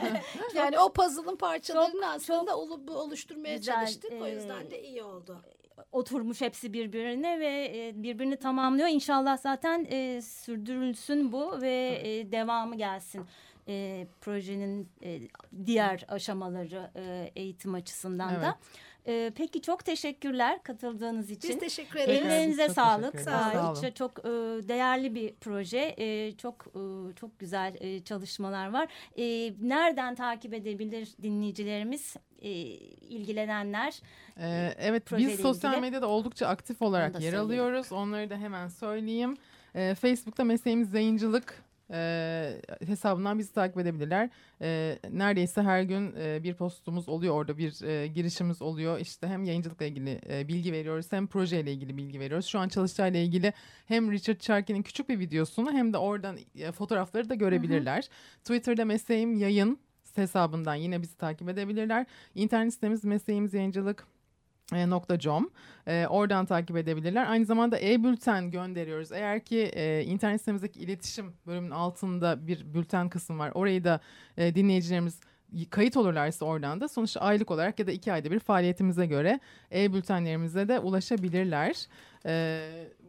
yani 0.54 0.78
o 0.78 0.92
puzzle'ın 0.92 1.36
parçalarını 1.36 1.92
Çok, 1.92 2.04
aslında 2.04 2.56
bu- 2.86 2.92
oluşturmaya 2.94 3.56
güzel, 3.56 3.74
çalıştık. 3.74 4.12
O 4.12 4.26
e, 4.26 4.30
yüzden 4.30 4.70
de 4.70 4.82
iyi 4.82 5.02
oldu. 5.02 5.42
Oturmuş 5.92 6.40
hepsi 6.40 6.72
birbirine 6.72 7.40
ve 7.40 7.72
e, 7.76 8.02
birbirini 8.02 8.36
tamamlıyor. 8.36 8.88
İnşallah 8.88 9.38
zaten 9.38 9.86
e, 9.90 10.22
sürdürülsün 10.22 11.32
bu 11.32 11.62
ve 11.62 12.00
e, 12.04 12.32
devamı 12.32 12.76
gelsin. 12.76 13.26
E, 13.68 14.06
projenin 14.20 14.88
e, 15.02 15.20
diğer 15.66 16.04
aşamaları 16.08 16.90
e, 16.96 17.30
eğitim 17.36 17.74
açısından 17.74 18.42
da. 18.42 18.58
E, 19.06 19.32
peki 19.36 19.62
çok 19.62 19.84
teşekkürler 19.84 20.62
katıldığınız 20.62 21.30
için. 21.30 21.50
Biz 21.50 21.58
teşekkür 21.58 22.00
ederiz. 22.00 22.22
Ellerinize 22.22 22.66
Çok 22.66 22.74
sağlık. 22.74 23.20
Sağ 23.20 23.74
Çok, 23.82 23.96
çok 23.96 24.18
e, 24.18 24.28
değerli 24.68 25.14
bir 25.14 25.34
proje. 25.34 25.94
E, 25.98 26.32
çok 26.36 26.66
e, 26.74 27.14
çok 27.14 27.38
güzel 27.38 27.74
e, 27.80 28.04
çalışmalar 28.04 28.72
var. 28.72 28.88
E, 29.16 29.54
nereden 29.60 30.14
takip 30.14 30.54
edebilir 30.54 31.08
dinleyicilerimiz, 31.22 32.16
e, 32.42 32.50
ilgilenenler? 33.08 34.00
Ee, 34.38 34.74
evet 34.78 35.02
biz 35.16 35.40
sosyal 35.40 35.72
ilgili. 35.72 35.80
medyada 35.86 36.06
oldukça 36.06 36.46
aktif 36.46 36.82
olarak 36.82 37.20
yer 37.20 37.32
alıyoruz. 37.32 37.92
Onları 37.92 38.30
da 38.30 38.36
hemen 38.36 38.68
söyleyeyim. 38.68 39.36
Ee, 39.74 39.94
Facebook'ta 39.94 40.44
mesleğimiz 40.44 40.94
yayıncılık 40.94 41.62
e, 41.92 42.60
hesabından 42.86 43.38
bizi 43.38 43.52
takip 43.52 43.78
edebilirler. 43.78 44.30
E, 44.62 44.98
neredeyse 45.10 45.62
her 45.62 45.82
gün 45.82 46.14
e, 46.20 46.42
bir 46.42 46.54
postumuz 46.54 47.08
oluyor 47.08 47.34
orada 47.34 47.58
bir 47.58 47.84
e, 47.84 48.06
girişimiz 48.06 48.62
oluyor. 48.62 48.98
İşte 48.98 49.26
hem 49.26 49.44
yayıncılıkla 49.44 49.86
ilgili 49.86 50.20
e, 50.30 50.48
bilgi 50.48 50.72
veriyoruz 50.72 51.12
hem 51.12 51.26
projeyle 51.26 51.72
ilgili 51.72 51.96
bilgi 51.96 52.20
veriyoruz. 52.20 52.46
Şu 52.46 52.58
an 52.58 52.68
çalıştayla 52.68 53.20
ilgili 53.20 53.52
hem 53.86 54.12
Richard 54.12 54.40
Charkin'in 54.40 54.82
küçük 54.82 55.08
bir 55.08 55.18
videosunu 55.18 55.72
hem 55.72 55.92
de 55.92 55.98
oradan 55.98 56.38
e, 56.58 56.72
fotoğrafları 56.72 57.28
da 57.28 57.34
görebilirler. 57.34 58.08
Twitter'da 58.44 58.84
mesleğim 58.84 59.38
yayın 59.38 59.78
hesabından 60.14 60.74
yine 60.74 61.02
bizi 61.02 61.16
takip 61.16 61.48
edebilirler. 61.48 62.06
İnternet 62.34 62.74
sitemiz 62.74 63.04
mesleğimiz 63.04 63.54
yayıncılık 63.54 64.06
com. 65.18 65.50
E, 65.86 66.06
oradan 66.06 66.46
takip 66.46 66.76
edebilirler. 66.76 67.30
Aynı 67.30 67.44
zamanda 67.44 67.80
e-bülten 67.80 68.50
gönderiyoruz. 68.50 69.12
Eğer 69.12 69.44
ki 69.44 69.58
e, 69.58 70.02
internet 70.02 70.40
sitemizdeki 70.40 70.80
iletişim 70.80 71.32
bölümünün 71.46 71.70
altında 71.70 72.46
bir 72.46 72.74
bülten 72.74 73.08
kısmı 73.08 73.38
var. 73.38 73.52
Orayı 73.54 73.84
da 73.84 74.00
e, 74.36 74.54
dinleyicilerimiz 74.54 75.20
kayıt 75.70 75.96
olurlarsa 75.96 76.44
oradan 76.44 76.80
da 76.80 76.88
sonuçta 76.88 77.20
aylık 77.20 77.50
olarak 77.50 77.78
ya 77.78 77.86
da 77.86 77.92
iki 77.92 78.12
ayda 78.12 78.30
bir 78.30 78.38
faaliyetimize 78.38 79.06
göre 79.06 79.40
e-bültenlerimize 79.72 80.68
de 80.68 80.78
ulaşabilirler. 80.78 81.86
E, 82.26 82.60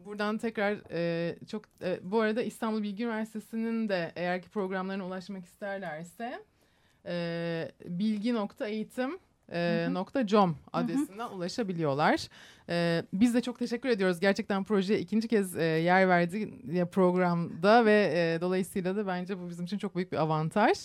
buradan 0.04 0.38
tekrar 0.38 0.78
e, 0.90 1.36
çok 1.46 1.64
e, 1.82 2.00
bu 2.02 2.20
arada 2.20 2.42
İstanbul 2.42 2.82
Bilgi 2.82 3.04
Üniversitesi'nin 3.04 3.88
de 3.88 4.12
eğer 4.16 4.42
ki 4.42 4.48
programlarına 4.48 5.06
ulaşmak 5.06 5.44
isterlerse 5.44 6.44
e, 7.06 7.72
bilgi.eğitim 7.84 9.18
e, 9.52 9.88
nokta 9.90 10.26
com 10.26 10.56
adresinden 10.72 11.28
ulaşabiliyorlar. 11.28 12.28
E, 12.68 13.02
biz 13.12 13.34
de 13.34 13.40
çok 13.42 13.58
teşekkür 13.58 13.88
ediyoruz. 13.88 14.20
Gerçekten 14.20 14.64
projeye 14.64 15.00
ikinci 15.00 15.28
kez 15.28 15.56
e, 15.56 15.62
yer 15.64 16.08
verdi 16.08 16.54
ya 16.72 16.86
programda 16.90 17.84
ve 17.84 18.12
e, 18.14 18.40
dolayısıyla 18.40 18.96
da 18.96 19.06
bence 19.06 19.38
bu 19.38 19.48
bizim 19.50 19.64
için 19.64 19.78
çok 19.78 19.96
büyük 19.96 20.12
bir 20.12 20.16
avantaj. 20.16 20.78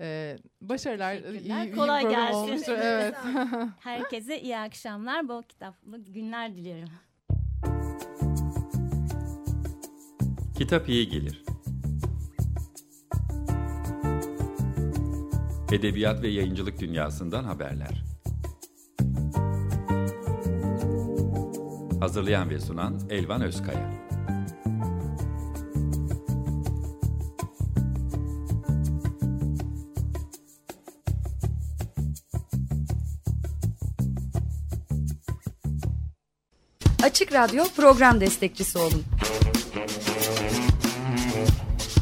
E, 0.00 0.36
başarılar. 0.60 1.14
İyi- 1.14 1.40
iyi 1.66 1.72
Kolay 1.74 2.02
program 2.02 2.20
gelsin. 2.20 2.38
olmuştur. 2.38 2.72
Evet. 2.82 3.14
Herkese 3.80 4.40
iyi 4.40 4.58
akşamlar, 4.58 5.28
bol 5.28 5.42
kitaplı 5.42 5.98
günler 5.98 6.56
dilerim. 6.56 6.88
Kitap 10.58 10.88
iyi 10.88 11.08
gelir. 11.08 11.42
Edebiyat 15.72 16.22
ve 16.22 16.28
yayıncılık 16.28 16.80
dünyasından 16.80 17.44
haberler. 17.44 18.04
Hazırlayan 22.00 22.50
ve 22.50 22.60
sunan 22.60 23.00
Elvan 23.10 23.42
Özkaya. 23.42 23.90
Açık 37.02 37.32
Radyo 37.32 37.64
program 37.76 38.20
destekçisi 38.20 38.78
olun 38.78 39.04